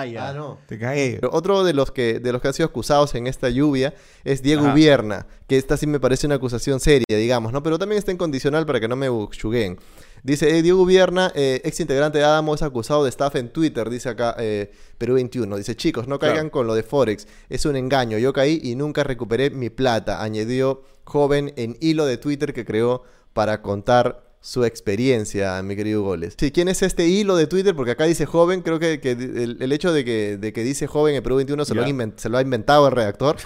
Ah, 0.00 0.06
ya. 0.06 0.28
Ah, 0.28 0.32
no. 0.32 0.58
Te. 0.66 0.76
Pero 0.78 1.30
otro 1.32 1.64
de 1.64 1.72
los 1.72 1.90
que 1.90 2.18
de 2.20 2.32
los 2.32 2.40
que 2.40 2.48
han 2.48 2.54
sido 2.54 2.66
acusados 2.68 3.14
en 3.14 3.26
esta 3.26 3.48
lluvia 3.50 3.94
es 4.24 4.42
Diego 4.42 4.64
Ajá. 4.66 4.74
Vierna, 4.74 5.26
que 5.46 5.56
esta 5.58 5.76
sí 5.76 5.86
me 5.86 6.00
parece 6.00 6.26
una 6.26 6.36
acusación 6.36 6.80
seria, 6.80 7.04
digamos, 7.16 7.52
¿no? 7.52 7.62
Pero 7.62 7.78
también 7.78 7.98
está 7.98 8.10
en 8.10 8.16
condicional 8.16 8.64
para 8.66 8.80
que 8.80 8.88
no 8.88 8.96
me 8.96 9.08
buchuguen. 9.08 9.78
Dice, 10.24 10.56
eh, 10.56 10.62
Diego 10.62 10.86
Vierna, 10.86 11.32
eh, 11.34 11.60
ex 11.64 11.80
integrante 11.80 12.18
de 12.18 12.24
Adamo, 12.24 12.54
es 12.54 12.62
acusado 12.62 13.02
de 13.02 13.10
estafa 13.10 13.40
en 13.40 13.52
Twitter, 13.52 13.90
dice 13.90 14.08
acá 14.08 14.36
eh, 14.38 14.70
Perú 14.96 15.14
21. 15.14 15.56
Dice, 15.56 15.74
chicos, 15.74 16.06
no 16.06 16.18
caigan 16.20 16.36
Claro. 16.36 16.50
con 16.52 16.66
lo 16.68 16.74
de 16.74 16.84
Forex, 16.84 17.26
es 17.48 17.66
un 17.66 17.74
engaño, 17.74 18.18
yo 18.18 18.32
caí 18.32 18.60
y 18.62 18.76
nunca 18.76 19.02
recuperé 19.02 19.50
mi 19.50 19.68
plata, 19.68 20.22
añadió 20.22 20.84
joven 21.04 21.52
en 21.56 21.76
hilo 21.80 22.06
de 22.06 22.18
Twitter 22.18 22.52
que 22.54 22.64
creó 22.64 23.02
para 23.32 23.62
contar 23.62 24.31
su 24.42 24.64
experiencia, 24.64 25.62
mi 25.62 25.74
querido 25.76 26.02
Goles. 26.02 26.34
Sí, 26.38 26.50
¿quién 26.50 26.68
es 26.68 26.82
este 26.82 27.06
hilo 27.08 27.36
de 27.36 27.46
Twitter? 27.46 27.74
Porque 27.74 27.92
acá 27.92 28.04
dice 28.04 28.26
joven, 28.26 28.60
creo 28.60 28.78
que, 28.78 29.00
que 29.00 29.12
el, 29.12 29.56
el 29.60 29.72
hecho 29.72 29.92
de 29.92 30.04
que, 30.04 30.36
de 30.36 30.52
que 30.52 30.62
dice 30.62 30.86
joven 30.86 31.14
en 31.14 31.22
Perú 31.22 31.36
21 31.36 31.64
se 31.64 31.74
lo, 31.74 31.82
se 32.16 32.28
lo 32.28 32.36
ha 32.38 32.42
inventado 32.42 32.86
el 32.88 32.92
redactor. 32.94 33.36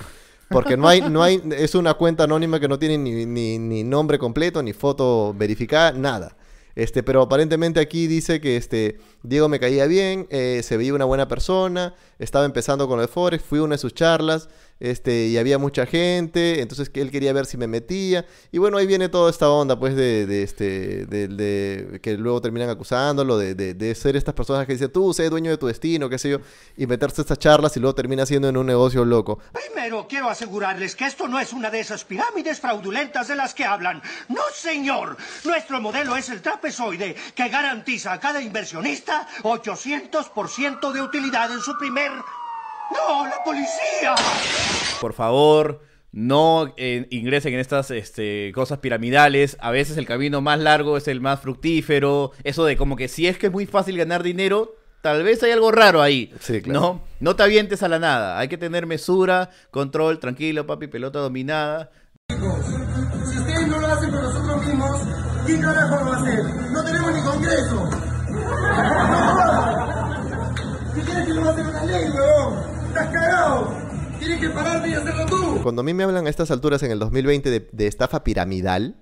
Porque 0.49 0.77
no 0.77 0.89
hay, 0.89 1.01
no 1.03 1.23
hay, 1.23 1.43
es 1.59 1.75
una 1.75 1.95
cuenta 1.95 2.25
anónima 2.25 2.59
que 2.61 2.69
no 2.69 2.79
tiene 2.79 2.97
ni, 2.99 3.27
ni- 3.27 3.59
ni 3.59 3.83
nombre 3.85 4.19
completo, 4.19 4.63
ni 4.63 4.73
foto 4.73 5.35
verificada, 5.37 5.93
nada. 5.93 6.37
Este, 6.77 7.03
pero 7.03 7.23
aparentemente 7.23 7.81
aquí 7.81 8.07
dice 8.07 8.41
que 8.41 8.57
este, 8.57 8.99
Diego 9.23 9.49
me 9.49 9.59
caía 9.59 9.87
bien, 9.87 10.27
eh, 10.31 10.61
se 10.63 10.77
veía 10.77 10.95
una 10.95 11.05
buena 11.07 11.27
persona, 11.27 11.95
estaba 12.19 12.45
empezando 12.45 12.87
con 12.87 12.97
lo 12.99 13.03
de 13.03 13.09
Forex, 13.09 13.43
fui 13.43 13.59
a 13.59 13.63
una 13.63 13.75
de 13.77 13.79
sus 13.79 13.95
charlas, 13.95 14.49
este, 14.79 15.27
y 15.27 15.39
había 15.39 15.59
mucha 15.59 15.87
gente, 15.87 16.61
entonces 16.61 16.91
él 16.95 17.11
quería 17.11 17.33
ver 17.33 17.47
si 17.47 17.57
me 17.57 17.67
metía. 17.67 18.27
Y 18.53 18.59
bueno, 18.59 18.79
ahí 18.79 18.87
viene 18.87 19.09
toda 19.09 19.31
esta 19.31 19.49
onda, 19.51 19.79
pues, 19.79 19.97
de, 19.97 20.43
este, 20.43 21.07
de, 21.07 22.01
que 22.03 22.17
luego 22.17 22.41
terminan 22.41 22.69
acusándolo, 22.69 23.39
de, 23.39 23.55
de, 23.55 23.75
de 23.75 23.95
ser 23.95 24.17
estas 24.17 24.35
personas 24.35 24.67
que 24.67 24.73
dicen, 24.75 24.91
tú 24.91 25.13
sé 25.15 25.31
dueño 25.31 25.51
de 25.51 25.59
tu 25.59 25.67
destino, 25.67 26.09
qué 26.09 26.19
sé 26.19 26.31
yo, 26.31 26.39
y 26.77 26.87
meterse 26.87 27.21
a 27.21 27.23
estas 27.23 27.39
charlas 27.39 27.77
y 27.77 27.81
luego 27.81 27.95
termina 27.95 28.27
siendo 28.27 28.49
en 28.49 28.57
un 28.57 28.67
negocio 28.67 29.05
loco. 29.05 29.39
Primero 29.53 30.07
quiero 30.09 30.29
asegurarles 30.29 30.97
que 30.97 31.07
esto 31.07 31.29
no 31.29 31.39
es 31.39 31.53
una 31.53 31.71
de 31.71 31.81
esas 31.81 32.05
pirámides 32.05 32.61
fraudulentas 32.61 33.29
de 33.29 33.37
las 33.37 33.55
que 33.55 33.65
hablan. 33.65 34.03
No, 34.29 34.43
señor. 34.53 35.17
Nuestro 35.45 35.81
modelo 35.81 36.17
es 36.17 36.29
el 36.29 36.43
trapezoide 36.43 37.17
que 37.35 37.49
garantiza 37.49 38.13
a 38.13 38.21
cada 38.21 38.41
inversionista 38.41 39.27
800% 39.43 40.93
de 40.93 41.03
utilidad 41.03 41.51
en 41.53 41.61
su 41.61 41.77
primer... 41.79 42.11
¡No, 42.93 43.27
la 43.27 43.43
policía! 43.45 44.15
por 45.01 45.13
favor, 45.13 45.83
no 46.13 46.73
eh, 46.77 47.07
ingresen 47.11 47.55
en 47.55 47.61
estas 47.61 47.91
este, 47.91 48.53
cosas 48.55 48.79
piramidales. 48.79 49.57
A 49.61 49.71
veces 49.71 49.97
el 49.97 50.07
camino 50.07 50.41
más 50.41 50.59
largo 50.59 50.97
es 50.97 51.09
el 51.09 51.21
más 51.21 51.41
fructífero. 51.41 52.33
Eso 52.45 52.65
de 52.65 52.77
como 52.77 52.97
que 52.97 53.09
si 53.09 53.27
es 53.27 53.39
que 53.39 53.47
es 53.47 53.53
muy 53.53 53.67
fácil 53.67 53.97
ganar 53.99 54.23
dinero, 54.23 54.75
tal 55.03 55.23
vez 55.23 55.43
hay 55.43 55.53
algo 55.53 55.71
raro 55.71 56.03
ahí. 56.03 56.33
Sí, 56.41 56.63
claro. 56.63 56.81
No, 56.81 57.03
no 57.21 57.37
te 57.37 57.43
avientes 57.43 57.83
a 57.83 57.89
la 57.89 57.99
nada. 57.99 58.39
Hay 58.39 58.49
que 58.49 58.59
tener 58.59 58.87
mesura, 58.87 59.51
control, 59.71 60.19
tranquilo, 60.19 60.67
papi, 60.67 60.87
pelota 60.87 61.19
dominada. 61.19 61.91
Si 62.29 63.39
ustedes 63.39 63.69
no 63.69 63.79
lo 63.79 63.87
hacen 63.87 64.11
por 64.11 64.23
nosotros 64.23 64.67
mismos, 64.67 65.01
¿quién 65.45 65.61
carajo 65.61 66.05
lo 66.05 66.11
va 66.11 66.17
a 66.17 66.21
hacer? 66.23 66.45
No 66.73 66.85
tenemos 66.85 67.15
ni 67.15 67.23
congreso. 67.23 67.91
¿Qué 70.95 71.01
quieres 71.03 71.27
que 71.27 71.35
lo 71.35 71.41
va 71.43 71.49
a 71.49 71.53
hacer 71.53 71.67
una 71.67 71.85
ley, 71.85 72.11
huevón? 72.11 72.36
¡Estás 73.37 73.51
cagado! 73.51 73.69
Tienes 74.19 74.41
que 74.41 74.49
pararte 74.49 74.89
y 74.89 74.95
hacerlo 74.95 75.27
tú. 75.27 75.61
Cuando 75.63 75.81
a 75.83 75.85
mí 75.85 75.93
me 75.93 76.05
hablan 76.05 76.27
a 76.27 76.31
estas 76.31 76.51
alturas 76.51 76.83
en 76.83 76.91
el 76.91 76.99
2020 76.99 77.51
de, 77.51 77.69
de 77.71 77.87
estafa 77.87 78.25
piramidal, 78.25 78.97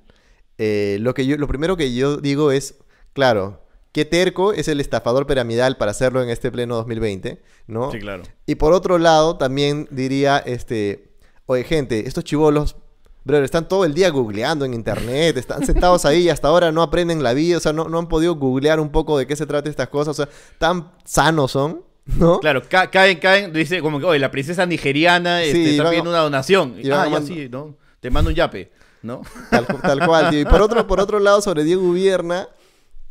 eh, 0.59 0.99
lo, 1.01 1.15
que 1.15 1.27
yo, 1.27 1.37
lo 1.37 1.47
primero 1.47 1.77
que 1.77 1.95
yo 1.95 2.17
digo 2.17 2.51
es, 2.51 2.75
claro, 3.13 3.63
qué 3.93 4.05
terco 4.05 4.53
es 4.53 4.67
el 4.67 4.81
estafador 4.81 5.27
piramidal 5.27 5.77
para 5.77 5.93
hacerlo 5.93 6.23
en 6.23 6.31
este 6.31 6.51
pleno 6.51 6.75
2020, 6.77 7.43
¿no? 7.69 7.93
Sí, 7.93 8.01
claro. 8.01 8.25
Y 8.47 8.57
por 8.57 8.73
otro 8.73 8.99
lado, 8.99 9.37
también 9.37 9.87
diría, 9.93 10.39
este, 10.39 11.17
oye, 11.47 11.63
gente, 11.63 12.09
estos 12.09 12.25
chivolos, 12.25 12.77
brother, 13.23 13.45
están 13.45 13.69
todo 13.69 13.85
el 13.85 13.95
día 13.95 14.11
googleando 14.11 14.65
en 14.65 14.75
internet, 14.75 15.37
están 15.37 15.65
sentados 15.65 16.05
ahí 16.05 16.23
y 16.23 16.29
hasta 16.29 16.49
ahora 16.49 16.73
no 16.73 16.83
aprenden 16.83 17.23
la 17.23 17.35
vida, 17.35 17.59
o 17.59 17.61
sea, 17.61 17.73
no, 17.73 17.89
no 17.89 17.99
han 18.01 18.09
podido 18.09 18.35
googlear 18.35 18.81
un 18.81 18.91
poco 18.91 19.17
de 19.17 19.29
qué 19.29 19.37
se 19.37 19.47
trata 19.47 19.71
estas 19.71 19.89
cosas, 19.89 20.19
o 20.19 20.25
sea, 20.25 20.35
tan 20.59 20.93
sanos 21.05 21.53
son, 21.53 21.83
¿no? 22.07 22.41
Claro, 22.41 22.63
ca- 22.69 22.91
caen, 22.91 23.19
caen, 23.19 23.53
dice 23.53 23.81
como 23.81 23.99
que, 23.99 24.07
oye, 24.07 24.19
la 24.19 24.31
princesa 24.31 24.67
nigeriana 24.67 25.43
este, 25.43 25.57
Sí, 25.65 25.71
está 25.71 25.85
van- 25.85 25.91
pidiendo 25.93 26.11
una 26.11 26.21
donación. 26.21 26.75
y 26.83 26.91
ah, 26.91 27.09
ya 27.11 27.21
sí, 27.23 27.49
¿no? 27.51 27.77
Te 28.01 28.11
mando 28.11 28.29
un 28.31 28.37
yape, 28.37 28.71
¿no? 29.03 29.23
Tal, 29.51 29.67
cu- 29.67 29.79
tal 29.79 30.07
cual, 30.07 30.31
tío. 30.31 30.41
Y 30.41 30.45
por 30.45 30.61
otro, 30.61 30.87
por 30.87 31.01
otro 31.01 31.19
lado, 31.19 31.41
sobre 31.41 31.65
Diego 31.65 31.91
Vierna, 31.93 32.49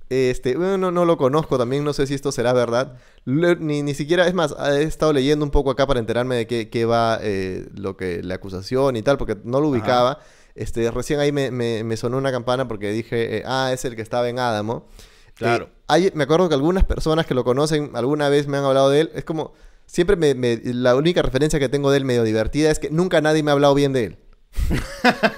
este, 0.10 0.56
bueno, 0.56 0.77
no, 0.77 0.91
no 0.91 1.06
lo 1.06 1.17
conozco 1.17 1.58
también, 1.58 1.84
no 1.84 1.93
sé 1.93 2.06
si 2.06 2.13
esto 2.13 2.32
será 2.32 2.53
verdad. 2.53 2.97
Ni, 3.25 3.82
ni 3.82 3.93
siquiera, 3.95 4.27
es 4.27 4.34
más, 4.36 4.53
he 4.60 4.84
estado 4.84 5.12
leyendo 5.13 5.43
un 5.43 5.49
poco 5.51 5.71
acá 5.71 5.88
para 5.88 5.99
enterarme 5.99 6.36
de 6.36 6.45
qué, 6.47 6.69
qué 6.69 6.86
va 6.86 7.17
eh, 7.21 7.67
lo 7.75 7.97
que, 7.97 8.21
la 8.21 8.36
acusación 8.36 8.95
y 8.95 9.01
tal, 9.01 9.17
porque 9.17 9.38
no 9.43 9.60
lo 9.60 9.69
ubicaba. 9.69 10.19
Este, 10.56 10.91
recién 10.91 11.19
ahí 11.19 11.32
me, 11.32 11.49
me- 11.49 11.84
me 11.84 11.97
sonó 11.97 12.17
una 12.19 12.32
campana 12.32 12.67
porque 12.67 12.91
dije, 12.91 13.38
eh, 13.38 13.43
ah, 13.47 13.71
es 13.73 13.86
el 13.86 13.95
que 13.95 14.03
estaba 14.03 14.29
en 14.29 14.38
Adamo. 14.38 14.88
Claro. 15.34 15.65
Eh, 15.65 15.72
hay- 15.93 16.12
me 16.13 16.23
acuerdo 16.25 16.49
que 16.49 16.56
algunas 16.56 16.84
personas 16.84 17.25
que 17.25 17.34
lo 17.34 17.43
conocen 17.43 17.91
alguna 17.93 18.29
vez 18.29 18.47
me 18.47 18.58
han 18.58 18.65
hablado 18.65 18.89
de 18.89 19.01
él. 19.01 19.12
Es 19.15 19.23
como, 19.23 19.53
siempre 19.86 20.15
me, 20.15 20.36
me- 20.36 20.60
la 20.63 20.95
única 20.95 21.21
referencia 21.21 21.60
que 21.60 21.69
tengo 21.69 21.91
de 21.91 21.97
él 21.97 22.06
medio 22.06 22.23
divertida 22.23 22.69
es 22.71 22.79
que 22.79 22.89
nunca 22.89 23.21
nadie 23.21 23.43
me 23.43 23.51
ha 23.51 23.53
hablado 23.53 23.73
bien 23.73 23.93
de 23.93 24.03
él. 24.06 24.17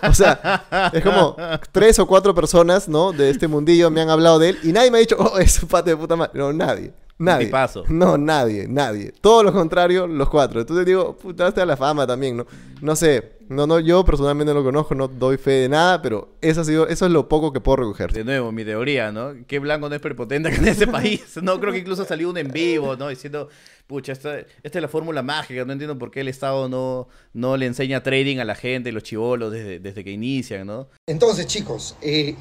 o 0.09 0.13
sea, 0.13 0.91
es 0.93 1.03
como 1.03 1.35
tres 1.71 1.99
o 1.99 2.05
cuatro 2.05 2.35
personas, 2.35 2.87
¿no? 2.89 3.11
De 3.13 3.29
este 3.29 3.47
mundillo 3.47 3.89
me 3.89 4.01
han 4.01 4.09
hablado 4.09 4.39
de 4.39 4.49
él 4.49 4.59
y 4.63 4.71
nadie 4.73 4.91
me 4.91 4.97
ha 4.97 5.01
dicho, 5.01 5.15
oh, 5.19 5.37
es 5.39 5.61
un 5.63 5.69
pate 5.69 5.91
de 5.91 5.97
puta 5.97 6.15
madre. 6.15 6.31
No, 6.35 6.51
nadie. 6.53 6.91
Nadie. 7.17 7.45
tipazo. 7.45 7.85
No, 7.87 8.17
nadie, 8.17 8.67
nadie. 8.67 9.13
Todo 9.21 9.41
lo 9.43 9.53
contrario, 9.53 10.05
los 10.05 10.27
cuatro. 10.27 10.59
Entonces 10.59 10.85
digo, 10.85 11.15
puta, 11.17 11.47
hasta 11.47 11.65
la 11.65 11.77
fama 11.77 12.05
también, 12.05 12.35
¿no? 12.37 12.45
No 12.81 12.93
sé. 12.95 13.34
No, 13.47 13.67
no, 13.67 13.79
yo 13.79 14.03
personalmente 14.03 14.53
no 14.53 14.59
lo 14.59 14.65
conozco, 14.65 14.95
no 14.95 15.07
doy 15.07 15.37
fe 15.37 15.51
de 15.51 15.69
nada, 15.69 16.01
pero 16.01 16.29
eso, 16.41 16.61
ha 16.61 16.65
sido, 16.65 16.87
eso 16.87 17.05
es 17.05 17.11
lo 17.11 17.29
poco 17.29 17.53
que 17.53 17.61
puedo 17.61 17.77
recoger. 17.77 18.11
De 18.11 18.23
nuevo, 18.23 18.51
mi 18.51 18.65
teoría, 18.65 19.11
¿no? 19.11 19.33
Que 19.45 19.59
Blanco 19.59 19.87
no 19.87 19.95
es 19.95 20.01
prepotente 20.01 20.49
en 20.49 20.67
ese 20.67 20.87
país. 20.87 21.37
No, 21.41 21.59
creo 21.59 21.71
que 21.71 21.79
incluso 21.79 22.05
salió 22.05 22.29
un 22.29 22.37
en 22.37 22.51
vivo, 22.51 22.95
¿no? 22.95 23.07
Diciendo, 23.09 23.49
pucha, 23.85 24.13
esta, 24.13 24.39
esta 24.39 24.79
es 24.79 24.81
la 24.81 24.87
fórmula 24.87 25.21
mágica, 25.21 25.63
no 25.63 25.73
entiendo 25.73 25.97
por 25.97 26.09
qué 26.09 26.21
el 26.21 26.27
Estado 26.27 26.67
no, 26.67 27.07
no 27.33 27.55
le 27.55 27.67
enseña 27.67 28.01
trading 28.01 28.39
a 28.39 28.45
la 28.45 28.55
gente, 28.55 28.91
los 28.91 29.03
chivolos, 29.03 29.51
desde, 29.51 29.79
desde 29.79 30.03
que 30.03 30.11
inician, 30.11 30.65
¿no? 30.65 30.87
Entonces, 31.07 31.45
chicos, 31.45 31.95
eh, 32.01 32.35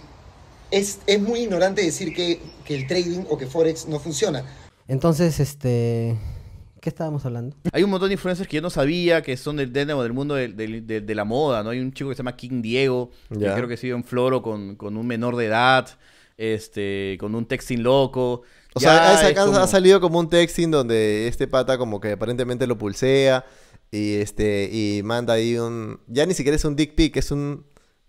es, 0.71 1.01
es 1.07 1.21
muy 1.21 1.41
ignorante 1.41 1.83
decir 1.83 2.15
que, 2.15 2.41
que 2.65 2.77
el 2.77 2.87
trading 2.87 3.25
o 3.29 3.37
que 3.37 3.47
Forex 3.47 3.87
no 3.87 4.01
funciona. 4.01 4.43
Entonces, 4.89 5.39
este... 5.39 6.17
¿Qué 6.85 6.91
estábamos 6.91 7.25
hablando? 7.25 7.57
Hay 7.73 7.83
un 7.83 7.89
montón 7.89 8.11
de 8.11 8.13
influencers 8.13 8.47
que 8.47 8.57
yo 8.57 8.61
no 8.61 8.69
sabía 8.69 9.23
que 9.23 9.39
son 9.39 9.57
del, 9.57 9.73
del, 9.73 9.87
del 9.89 10.13
mundo 10.13 10.35
de, 10.35 11.15
la 11.15 11.25
moda, 11.25 11.63
¿no? 11.63 11.71
Hay 11.71 11.79
un 11.81 11.95
chico 11.95 12.11
que 12.11 12.15
se 12.15 12.19
llama 12.19 12.37
King 12.37 12.61
Diego, 12.61 13.11
que 13.33 13.39
Ya. 13.39 13.55
creo 13.55 13.67
que 13.67 13.79
sigue 13.79 13.95
en 13.95 14.05
Floro 14.05 14.43
con, 14.43 14.77
con 14.77 14.99
un 14.99 15.07
menor 15.07 15.35
de 15.37 15.47
edad, 15.47 15.89
este, 16.37 17.17
con 17.19 17.35
un 17.35 17.47
texting 17.47 17.83
loco. 17.83 18.43
O 18.75 18.81
Ya 18.81 19.17
sea, 19.19 19.35
como- 19.47 19.57
ha 19.57 19.67
salido 19.67 19.99
como 19.99 20.19
un 20.19 20.29
texting 20.29 20.71
donde 20.71 21.27
este 21.27 21.47
pata 21.49 21.79
como 21.79 22.01
que 22.03 22.13
aparentemente 22.13 22.67
lo 22.67 22.77
pulsea 22.77 23.47
y 23.91 24.17
este 24.17 24.69
y 24.71 25.01
manda 25.05 25.33
ahí 25.33 25.57
un... 25.57 26.01
Ya 26.07 26.27
ni 26.27 26.35
siquiera 26.35 26.57
es 26.57 26.67
un 26.67 26.77
dick 26.77 26.95
pic, 26.95 27.17
es 27.17 27.31
un 27.31 27.65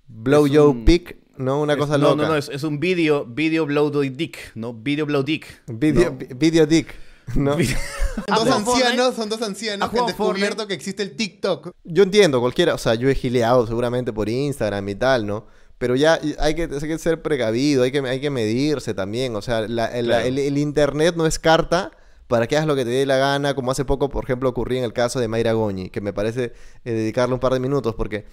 blow 0.09 0.47
yo 0.47 0.71
un- 0.71 0.83
pic, 0.83 1.15
¿no? 1.37 1.61
Una 1.61 1.73
es- 1.73 1.79
cosa 1.79 1.97
no, 1.97 2.09
loca. 2.09 2.23
No, 2.23 2.27
no, 2.27 2.35
es, 2.35 2.49
es 2.49 2.63
un 2.63 2.81
video, 2.81 3.23
video 3.25 3.65
blow 3.65 3.89
dick, 4.01 4.37
¿no? 4.55 4.73
Video 4.73 5.05
blow 5.05 5.23
dick. 5.23 5.45
Video, 5.67 6.11
¿no? 6.11 6.17
vi- 6.17 6.27
video 6.35 6.65
dick, 6.65 6.93
¿no? 7.35 7.53
Son 7.53 8.45
dos 8.45 8.47
ancianos, 8.55 9.15
son 9.15 9.29
dos 9.29 9.41
ancianos 9.41 9.85
¿Has 9.87 9.91
que 9.93 9.97
han 9.99 10.03
jugado 10.05 10.17
Fortnite? 10.17 10.39
descubierto 10.47 10.67
que 10.67 10.73
existe 10.73 11.03
el 11.03 11.15
TikTok. 11.15 11.71
Yo 11.83 12.03
entiendo, 12.03 12.39
cualquiera, 12.39 12.73
o 12.75 12.77
sea, 12.77 12.95
yo 12.95 13.09
he 13.09 13.15
gileado 13.15 13.65
seguramente 13.67 14.13
por 14.13 14.29
Instagram 14.29 14.87
y 14.89 14.95
tal, 14.95 15.25
¿no? 15.25 15.47
Pero 15.77 15.95
ya 15.95 16.19
hay 16.39 16.55
que, 16.55 16.63
hay 16.63 16.87
que 16.87 16.97
ser 16.97 17.21
precavido, 17.21 17.83
hay 17.83 17.91
que, 17.91 17.99
hay 17.99 18.21
que 18.21 18.29
medirse 18.29 18.93
también. 18.93 19.35
O 19.35 19.41
sea, 19.41 19.67
la- 19.67 19.87
el, 19.87 20.05
Claro. 20.05 20.25
el- 20.25 20.39
el 20.39 20.57
internet 20.57 21.15
no 21.17 21.25
es 21.25 21.37
carta 21.39 21.91
para 22.27 22.47
que 22.47 22.55
hagas 22.55 22.67
lo 22.67 22.75
que 22.75 22.85
te 22.85 22.91
dé 22.91 23.05
la 23.05 23.17
gana, 23.17 23.53
como 23.55 23.71
hace 23.71 23.83
poco, 23.85 24.09
por 24.09 24.23
ejemplo, 24.23 24.47
ocurrió 24.49 24.77
en 24.79 24.85
el 24.85 24.93
caso 24.93 25.19
de 25.19 25.27
Mayra 25.27 25.53
Goñi, 25.53 25.89
que 25.89 25.99
me 26.01 26.13
parece 26.13 26.53
eh, 26.85 26.91
dedicarle 26.91 27.33
un 27.33 27.39
par 27.39 27.53
de 27.53 27.59
minutos, 27.59 27.93
porque 27.95 28.25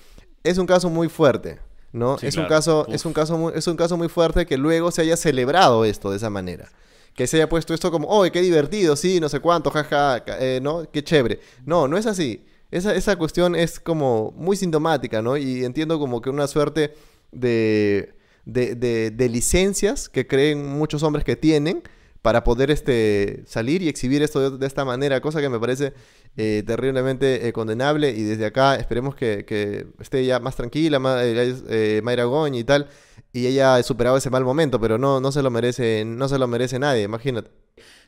es 0.44 0.56
un 0.58 0.66
caso 0.66 0.88
muy 0.88 1.08
fuerte, 1.08 1.58
¿no? 1.92 2.16
Sí, 2.18 2.26
es, 2.28 2.36
un 2.36 2.46
caso, 2.46 2.86
Uf. 2.88 2.94
es, 2.94 3.04
un 3.04 3.12
caso 3.12 3.36
muy, 3.36 3.52
es 3.56 3.66
un 3.66 3.76
caso 3.76 3.96
muy 3.96 4.08
fuerte 4.08 4.46
que 4.46 4.56
luego 4.56 4.90
se 4.92 5.02
haya 5.02 5.16
celebrado 5.16 5.84
esto 5.84 6.10
de 6.10 6.16
esa 6.18 6.30
manera. 6.30 6.70
Que 7.14 7.26
se 7.26 7.36
haya 7.36 7.48
puesto 7.48 7.74
esto 7.74 7.90
como, 7.90 8.08
oh, 8.08 8.24
qué 8.32 8.40
divertido, 8.40 8.96
sí, 8.96 9.20
no 9.20 9.28
sé 9.28 9.40
cuánto, 9.40 9.70
jaja, 9.70 10.24
ca- 10.24 10.38
eh, 10.40 10.60
¿no? 10.62 10.90
Qué 10.90 11.02
chévere. 11.04 11.40
No, 11.66 11.86
no 11.88 11.98
es 11.98 12.06
así. 12.06 12.44
Esa, 12.70 12.94
esa 12.94 13.16
cuestión 13.16 13.54
es 13.54 13.78
como 13.80 14.32
muy 14.36 14.56
sintomática, 14.56 15.20
¿no? 15.20 15.36
Y 15.36 15.64
entiendo 15.64 15.98
como 15.98 16.22
que 16.22 16.30
una 16.30 16.46
suerte 16.46 16.94
de, 17.30 18.14
de, 18.46 18.74
de- 18.74 19.10
de 19.10 19.28
licencias 19.28 20.08
que 20.08 20.26
creen 20.26 20.66
muchos 20.66 21.02
hombres 21.02 21.24
que 21.24 21.36
tienen 21.36 21.82
para 22.22 22.44
poder 22.44 22.70
este, 22.70 23.42
salir 23.46 23.82
y 23.82 23.88
exhibir 23.88 24.22
esto 24.22 24.52
de, 24.52 24.58
de 24.58 24.66
esta 24.66 24.84
manera, 24.84 25.20
cosa 25.20 25.40
que 25.40 25.48
me 25.48 25.58
parece 25.58 25.92
eh, 26.36 26.62
terriblemente 26.64 27.48
eh, 27.48 27.52
condenable 27.52 28.10
y 28.10 28.22
desde 28.22 28.46
acá 28.46 28.76
esperemos 28.76 29.14
que, 29.16 29.44
que 29.44 29.86
esté 30.00 30.24
ya 30.24 30.38
más 30.38 30.54
tranquila, 30.56 30.98
más, 31.00 31.20
eh, 31.24 31.56
eh, 31.68 32.00
Mayra 32.04 32.24
Goñi 32.24 32.60
y 32.60 32.64
tal, 32.64 32.88
y 33.32 33.46
ella 33.46 33.76
ha 33.76 33.82
superado 33.82 34.16
ese 34.16 34.30
mal 34.30 34.44
momento, 34.44 34.80
pero 34.80 34.98
no, 34.98 35.20
no 35.20 35.32
se 35.32 35.42
lo 35.42 35.50
merece, 35.50 36.04
no 36.04 36.28
se 36.28 36.38
lo 36.38 36.46
merece 36.46 36.78
nadie, 36.78 37.02
imagínate. 37.02 37.50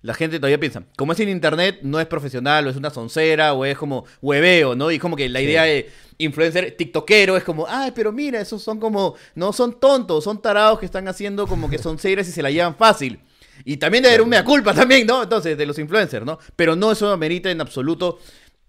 La 0.03 0.13
gente 0.13 0.39
todavía 0.39 0.61
piensa, 0.61 0.85
como 0.99 1.13
es 1.13 1.21
en 1.21 1.31
internet, 1.31 1.79
no 1.83 1.99
es 1.99 2.07
profesional, 2.07 2.67
o 2.67 2.71
es 2.71 2.77
una 2.77 2.91
soncera, 2.91 3.55
o 3.55 3.65
es 3.65 3.79
como 3.79 4.05
hueveo, 4.21 4.75
¿no? 4.75 4.91
Y 4.91 4.99
como 4.99 5.17
que 5.17 5.31
la 5.31 5.41
idea 5.41 5.63
de 5.63 5.91
influencer 6.19 6.77
tiktokero 6.77 7.39
es 7.39 7.45
como, 7.45 7.67
ay, 7.67 7.93
pero 7.95 8.13
mira, 8.13 8.39
esos 8.39 8.63
son 8.63 8.79
como, 8.79 9.15
no 9.35 9.55
son 9.55 9.81
tontos, 9.81 10.25
son 10.25 10.43
tarados 10.43 10.79
que 10.79 10.85
están 10.85 11.09
haciendo 11.09 11.47
como 11.47 11.71
que 11.71 11.79
sonceras 11.79 12.29
y 12.29 12.33
se 12.33 12.43
la 12.43 12.51
llevan 12.51 12.77
fácil. 12.77 13.19
Y 13.65 13.79
también 13.79 14.03
debe 14.03 14.15
haber 14.15 14.23
un 14.23 14.29
mea 14.29 14.45
culpa 14.45 14.75
también, 14.75 15.07
¿no? 15.07 15.23
Entonces, 15.23 15.57
de 15.57 15.65
los 15.65 15.79
influencers, 15.79 16.27
¿no? 16.27 16.39
Pero 16.57 16.77
no 16.77 16.93
eso 16.93 17.11
amerita 17.11 17.51
en 17.51 17.61
absoluto 17.61 18.19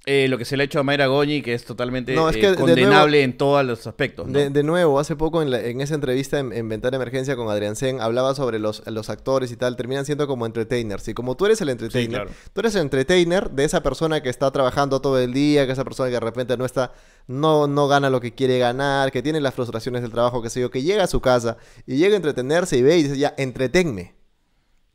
eh, 0.05 0.27
lo 0.27 0.37
que 0.37 0.45
se 0.45 0.55
le 0.55 0.63
ha 0.63 0.65
hecho 0.65 0.79
a 0.79 0.83
Mayra 0.83 1.07
Goñi, 1.07 1.41
que 1.41 1.53
es 1.53 1.65
totalmente 1.65 2.13
No, 2.13 2.29
es 2.29 2.35
eh, 2.35 2.39
que 2.41 2.55
condenable 2.55 3.23
en 3.23 3.35
todos 3.37 3.65
los 3.65 3.87
aspectos, 3.87 4.27
¿no? 4.27 4.37
De, 4.37 4.49
de 4.49 4.63
nuevo, 4.63 4.99
hace 4.99 5.15
poco 5.15 5.41
en, 5.41 5.49
la- 5.51 5.61
en 5.61 5.81
esa 5.81 5.95
entrevista 5.95 6.37
en, 6.39 6.53
en 6.53 6.69
Ventana 6.69 6.95
Emergencia 6.97 7.35
con 7.35 7.49
Adrián 7.49 7.75
Sen, 7.75 7.99
hablaba 8.01 8.35
sobre 8.35 8.59
los, 8.59 8.83
los 8.85 9.09
actores 9.09 9.51
y 9.51 9.57
tal, 9.57 9.75
terminan 9.75 10.05
siendo 10.05 10.27
como 10.27 10.45
entertainers. 10.45 11.07
Y 11.07 11.13
como 11.13 11.35
tú 11.35 11.45
eres 11.47 11.59
el 11.61 11.69
entertainer, 11.69 12.21
claro. 12.23 12.31
tú 12.53 12.59
eres 12.61 12.75
el 12.75 12.81
entertainer 12.81 13.49
de 13.49 13.63
esa 13.63 13.81
persona 13.81 14.21
que 14.21 14.29
está 14.29 14.51
trabajando 14.51 15.01
todo 15.01 15.19
el 15.19 15.33
día, 15.33 15.65
que 15.65 15.71
esa 15.71 15.83
persona 15.83 16.09
que 16.09 16.13
de 16.15 16.19
repente 16.19 16.55
no 16.57 16.65
está, 16.65 16.93
no, 17.27 17.65
no 17.67 17.87
gana 17.87 18.09
lo 18.09 18.21
que 18.21 18.33
quiere 18.35 18.59
ganar, 18.59 19.11
que 19.11 19.23
tiene 19.23 19.41
las 19.41 19.53
frustraciones 19.55 20.01
del 20.03 20.11
trabajo, 20.11 20.41
que 20.41 20.49
sé 20.49 20.61
yo, 20.61 20.69
que 20.69 20.83
llega 20.83 21.03
a 21.05 21.07
su 21.07 21.19
casa 21.21 21.57
y 21.87 21.97
llega 21.97 22.13
a 22.13 22.17
entretenerse 22.17 22.77
y 22.77 22.81
ve 22.83 22.97
y 22.97 23.03
dice, 23.03 23.17
ya, 23.17 23.33
entretenme, 23.37 24.13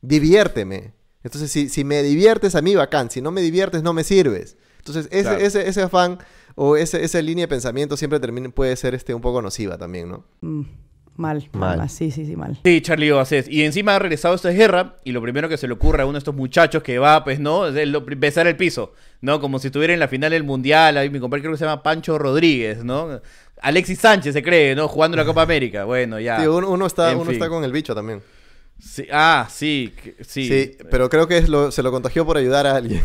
diviérteme. 0.03 0.95
Entonces, 1.23 1.51
si, 1.51 1.69
si 1.69 1.85
me 1.85 2.03
diviertes 2.03 2.55
a 2.55 2.63
mí, 2.63 2.75
bacán. 2.75 3.11
Si 3.11 3.21
no 3.21 3.31
me 3.31 3.43
diviertes, 3.43 3.83
no 3.83 3.93
me 3.93 4.05
sirves. 4.05 4.57
Entonces, 4.81 5.09
ese, 5.11 5.23
Claro. 5.23 5.39
ese, 5.39 5.69
ese 5.69 5.83
afán 5.83 6.19
o 6.57 6.77
ese, 6.77 7.03
esa 7.05 7.23
línea 7.23 7.45
de 7.45 7.49
pensamiento 7.49 7.97
siempre 7.97 8.19
termina, 8.21 8.49
puede 8.51 8.75
ser 8.77 8.95
este, 8.95 9.15
un 9.15 9.21
poco 9.23 9.41
nociva 9.41 9.79
también, 9.79 10.09
¿no? 10.11 10.25
Mm, 10.41 10.63
mal, 11.17 11.49
Mal. 11.53 11.79
mal. 11.79 11.89
Sí, 11.91 12.11
sí, 12.11 12.25
sí, 12.27 12.35
mal. 12.37 12.59
Sí, 12.65 12.81
Charlie 12.81 13.13
Oases. 13.13 13.47
Y 13.49 13.63
encima 13.65 13.95
ha 13.95 13.99
regresado 13.99 14.35
esta 14.35 14.51
guerra 14.51 14.97
y 15.05 15.13
lo 15.13 15.21
primero 15.23 15.49
que 15.49 15.57
se 15.57 15.67
le 15.69 15.75
ocurre 15.75 16.03
a 16.03 16.07
uno 16.07 16.15
de 16.15 16.19
estos 16.19 16.35
muchachos 16.35 16.83
que 16.83 16.99
va, 16.99 17.23
pues, 17.25 17.39
¿no? 17.41 17.67
Es 17.69 17.77
el- 17.77 17.93
besar 18.17 18.47
el 18.47 18.57
piso, 18.57 18.93
¿no? 19.21 19.41
Como 19.41 19.59
si 19.59 19.69
estuviera 19.69 19.93
en 19.93 20.01
la 20.01 20.09
final 20.09 20.31
del 20.33 20.45
Mundial. 20.45 20.97
Ahí 20.97 21.11
mi 21.11 21.21
compadre 21.21 21.43
creo 21.43 21.53
que 21.53 21.59
se 21.59 21.65
llama 21.67 21.83
Pancho 21.83 22.19
Rodríguez, 22.19 22.83
¿no? 22.85 23.21
Alexis 23.63 23.99
Sánchez 23.99 24.33
se 24.33 24.43
cree, 24.43 24.75
¿no? 24.75 24.89
Jugando 24.89 25.19
la 25.19 25.25
Copa 25.27 25.43
América. 25.43 25.85
Bueno, 25.85 26.19
ya. 26.19 26.41
Sí, 26.41 26.47
uno, 26.47 26.71
uno 26.71 26.87
está, 26.87 27.11
En 27.11 27.17
uno 27.17 27.27
fin. 27.27 27.35
está 27.35 27.49
con 27.51 27.63
el 27.65 27.73
bicho 27.73 27.95
también. 27.95 28.23
Sí, 28.79 29.07
Ah, 29.13 29.47
sí, 29.51 29.93
sí. 30.23 30.49
Sí, 30.49 30.77
pero 30.91 31.11
creo 31.11 31.29
que 31.29 31.37
es 31.37 31.51
lo- 31.51 31.71
se 31.71 31.83
lo 31.83 31.91
contagió 31.91 32.25
por 32.25 32.39
ayudar 32.39 32.67
a 32.67 32.77
alguien. 32.77 33.03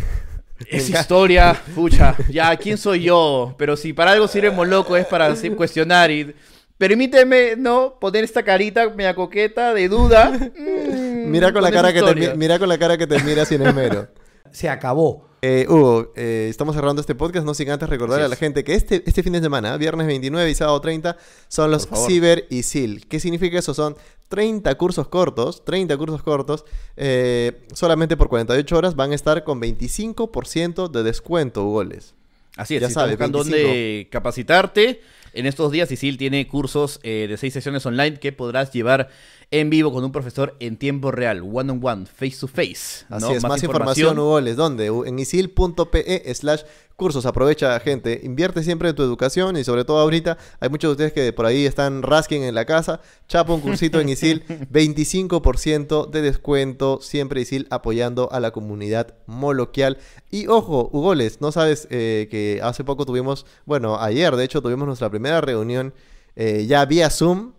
Esa 0.68 1.00
historia, 1.02 1.56
pucha, 1.74 2.16
ya, 2.30 2.56
¿quién 2.56 2.78
soy 2.78 3.04
yo? 3.04 3.56
Pero 3.58 3.76
si 3.76 3.94
para 3.94 4.12
algo 4.12 4.28
sirve 4.28 4.52
Moloco 4.52 4.96
es 4.96 5.06
para 5.06 5.28
así 5.28 5.50
cuestionar 5.50 6.12
y... 6.12 6.34
Permíteme, 6.78 7.56
¿no? 7.58 7.98
Poner 8.02 8.26
esta 8.26 8.44
carita 8.44 8.90
media 8.90 9.16
coqueta 9.16 9.74
de 9.74 9.88
duda. 9.88 10.32
Mm, 10.58 11.32
Mira 11.32 11.52
con 11.52 11.64
la 11.64 11.72
cara 11.72 11.92
que 11.92 12.02
te, 12.02 12.36
mira 12.36 12.60
con 12.60 12.70
la 12.70 12.78
cara 12.78 12.98
que 12.98 13.08
te 13.08 13.20
mira 13.24 13.46
sin 13.46 13.62
esmero. 13.62 14.10
Se 14.52 14.70
acabó. 14.70 15.28
Eh, 15.48 15.68
Hugo, 15.70 16.12
eh, 16.16 16.48
estamos 16.50 16.74
cerrando 16.74 17.02
este 17.02 17.14
podcast, 17.14 17.46
no 17.46 17.54
sin 17.54 17.70
antes 17.70 17.88
recordar 17.88 18.18
Así 18.20 18.26
a 18.26 18.30
la 18.30 18.36
gente 18.36 18.64
que 18.64 18.74
este, 18.74 19.04
este 19.06 19.22
fin 19.22 19.32
de 19.32 19.42
semana, 19.42 19.78
viernes 19.78 20.08
29 20.08 20.50
y 20.50 20.56
sábado 20.56 20.82
30, 20.82 21.18
son 21.50 21.70
los. 21.70 21.88
Ciber 22.08 22.48
y 22.50 22.64
SIL. 22.64 23.06
¿Qué 23.08 23.20
significa 23.20 23.60
eso? 23.60 23.76
Son 23.76 23.96
30 24.30 24.74
cursos 24.74 25.08
cortos, 25.08 25.64
30 25.64 25.96
cursos 25.98 26.24
cortos, 26.24 26.66
eh, 26.98 27.62
solamente 27.74 28.18
por 28.18 28.28
48 28.28 28.76
horas 28.76 28.96
van 28.96 29.12
a 29.12 29.16
estar 29.16 29.44
con 29.44 29.62
25% 29.62 30.90
de 30.90 31.04
descuento, 31.04 31.64
Hugoles. 31.64 32.16
Así 32.58 32.78
es, 32.78 32.82
Ya 32.82 32.88
si 32.88 32.96
sabes, 32.96 33.12
estás 33.12 33.30
buscando 33.30 33.44
25. 33.44 33.68
dónde 33.68 34.08
capacitarte, 34.10 35.02
en 35.34 35.46
estos 35.46 35.72
días 35.72 35.92
Isil 35.92 36.18
tiene 36.18 36.48
cursos 36.48 37.00
eh, 37.04 37.28
de 37.30 37.38
seis 37.38 37.54
sesiones 37.54 37.86
online 37.86 38.20
que 38.20 38.32
podrás 38.32 38.72
llevar 38.72 39.10
en 39.52 39.70
vivo 39.70 39.92
con 39.94 40.04
un 40.04 40.12
profesor 40.12 40.56
en 40.60 40.78
tiempo 40.78 41.12
real, 41.12 41.42
one 41.42 41.72
on 41.72 41.80
one, 41.84 42.06
face 42.06 42.38
to 42.40 42.48
face. 42.48 43.06
Así 43.10 43.32
es, 43.34 43.44
más, 43.44 43.64
información, 43.64 44.18
Hugoles. 44.20 44.56
¿Dónde? 44.56 44.90
U- 44.92 45.06
En 45.06 45.18
isil.pe 45.20 46.34
slash 46.34 46.62
cursos. 46.96 47.26
Aprovecha, 47.26 47.78
gente. 47.80 48.22
Invierte 48.24 48.64
siempre 48.64 48.90
en 48.90 48.96
tu 48.96 49.04
educación 49.04 49.58
y 49.58 49.64
sobre 49.64 49.84
todo 49.86 50.00
ahorita 50.00 50.38
hay 50.60 50.70
muchos 50.70 50.90
de 50.90 50.92
ustedes 50.94 51.14
que 51.14 51.34
por 51.34 51.46
ahí 51.46 51.66
están 51.66 52.02
rasking 52.04 52.44
en 52.44 52.56
la 52.56 52.66
casa. 52.66 53.02
Chapa 53.28 53.54
un 53.54 53.62
cursito 53.62 54.00
en 54.00 54.10
Isil. 54.10 54.44
25% 54.72 56.10
de 56.10 56.22
descuento. 56.22 57.00
Siempre 57.02 57.42
Isil 57.42 57.68
apoyando 57.70 58.32
a 58.32 58.40
la 58.40 58.52
comunidad 58.52 59.14
moloquial. 59.26 59.98
Y 60.32 60.48
ojo, 60.48 60.90
Hugoles, 60.92 61.42
no 61.42 61.52
sabes 61.52 61.88
eh, 61.92 62.28
que 62.32 62.60
hace 62.64 62.84
poco 62.84 63.06
tuvimos, 63.06 63.46
bueno, 63.66 64.00
ayer 64.00 64.36
de 64.36 64.44
hecho 64.44 64.62
tuvimos 64.62 64.88
nuestra 64.88 65.10
primera 65.10 65.42
reunión 65.42 65.94
eh, 66.36 66.66
ya 66.68 66.86
vía 66.86 67.10
Zoom 67.10 67.54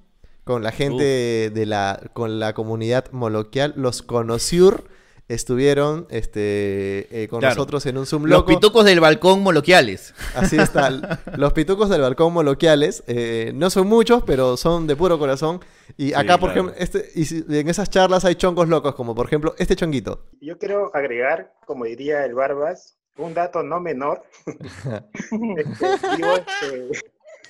con 0.46 0.62
la 0.62 0.70
gente 0.70 1.50
de 1.52 1.66
la 1.66 2.00
con 2.12 2.38
la 2.38 2.54
comunidad 2.54 3.10
moloquial, 3.10 3.72
los 3.76 4.02
Conociur 4.02 4.84
estuvieron 5.26 6.06
este 6.08 7.08
eh, 7.10 7.26
con 7.26 7.40
Claro. 7.40 7.56
nosotros 7.56 7.84
en 7.86 7.98
un 7.98 8.06
Zoom 8.06 8.26
Los 8.26 8.38
loco. 8.38 8.46
pitucos 8.46 8.84
del 8.84 9.00
balcón 9.00 9.42
moloquiales. 9.42 10.14
Así 10.36 10.56
está. 10.56 10.88
Los 11.36 11.52
pitucos 11.52 11.90
del 11.90 12.00
balcón 12.02 12.32
moloquiales 12.32 13.02
eh, 13.08 13.50
no 13.56 13.70
son 13.70 13.88
muchos, 13.88 14.22
pero 14.24 14.56
son 14.56 14.86
de 14.86 14.94
puro 14.94 15.18
corazón. 15.18 15.58
Y 15.96 16.12
acá, 16.12 16.38
por 16.38 16.52
claro. 16.52 16.70
ejemplo, 16.70 16.74
este, 16.80 17.10
y 17.16 17.58
en 17.58 17.68
esas 17.68 17.90
charlas 17.90 18.24
hay 18.24 18.36
chongos 18.36 18.68
locos, 18.68 18.94
como 18.94 19.16
por 19.16 19.26
ejemplo 19.26 19.56
este 19.58 19.74
chonguito. 19.74 20.26
Yo 20.40 20.58
quiero 20.58 20.94
agregar, 20.94 21.52
como 21.66 21.86
diría 21.86 22.24
el 22.24 22.34
Barbas, 22.34 22.96
un 23.18 23.34
dato 23.34 23.64
no 23.64 23.80
menor. 23.80 24.22
Este, 25.56 25.86
digo, 26.16 26.36
este, 26.36 26.88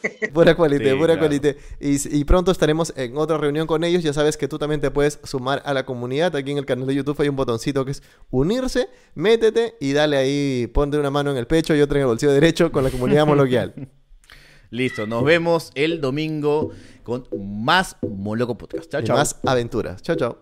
Pura 0.32 0.54
cualité, 0.54 0.90
Sí, 0.90 0.94
pura 0.96 1.14
claro. 1.14 1.20
cualité. 1.20 1.56
Y, 1.80 2.18
y 2.18 2.24
pronto 2.24 2.50
estaremos 2.52 2.92
en 2.96 3.16
otra 3.16 3.38
reunión 3.38 3.66
con 3.66 3.82
ellos. 3.84 4.02
Ya 4.02 4.12
sabes 4.12 4.36
que 4.36 4.48
tú 4.48 4.58
también 4.58 4.80
te 4.80 4.90
puedes 4.90 5.18
sumar 5.24 5.62
a 5.64 5.74
la 5.74 5.84
comunidad. 5.86 6.34
Aquí 6.36 6.52
en 6.52 6.58
el 6.58 6.66
canal 6.66 6.86
de 6.86 6.94
YouTube 6.94 7.20
hay 7.20 7.28
un 7.28 7.36
botoncito 7.36 7.84
que 7.84 7.90
es 7.92 8.02
unirse. 8.30 8.88
Métete 9.14 9.74
y 9.80 9.92
dale 9.92 10.16
ahí, 10.16 10.66
ponte 10.72 10.98
una 10.98 11.10
mano 11.10 11.30
en 11.30 11.36
el 11.36 11.46
pecho 11.46 11.74
y 11.74 11.80
otra 11.80 11.98
en 11.98 12.02
el 12.02 12.06
bolsillo 12.08 12.32
derecho 12.32 12.70
con 12.70 12.84
la 12.84 12.90
comunidad 12.90 13.26
moloquial. 13.26 13.74
Listo, 14.70 15.06
nos 15.06 15.24
vemos 15.24 15.70
el 15.74 16.00
domingo 16.00 16.70
con 17.04 17.24
más 17.38 17.96
Moloco 18.02 18.58
Podcast. 18.58 18.90
Chao, 18.90 19.02
chao. 19.02 19.16
más 19.16 19.38
aventuras. 19.44 20.02
Chao, 20.02 20.16
chao. 20.16 20.38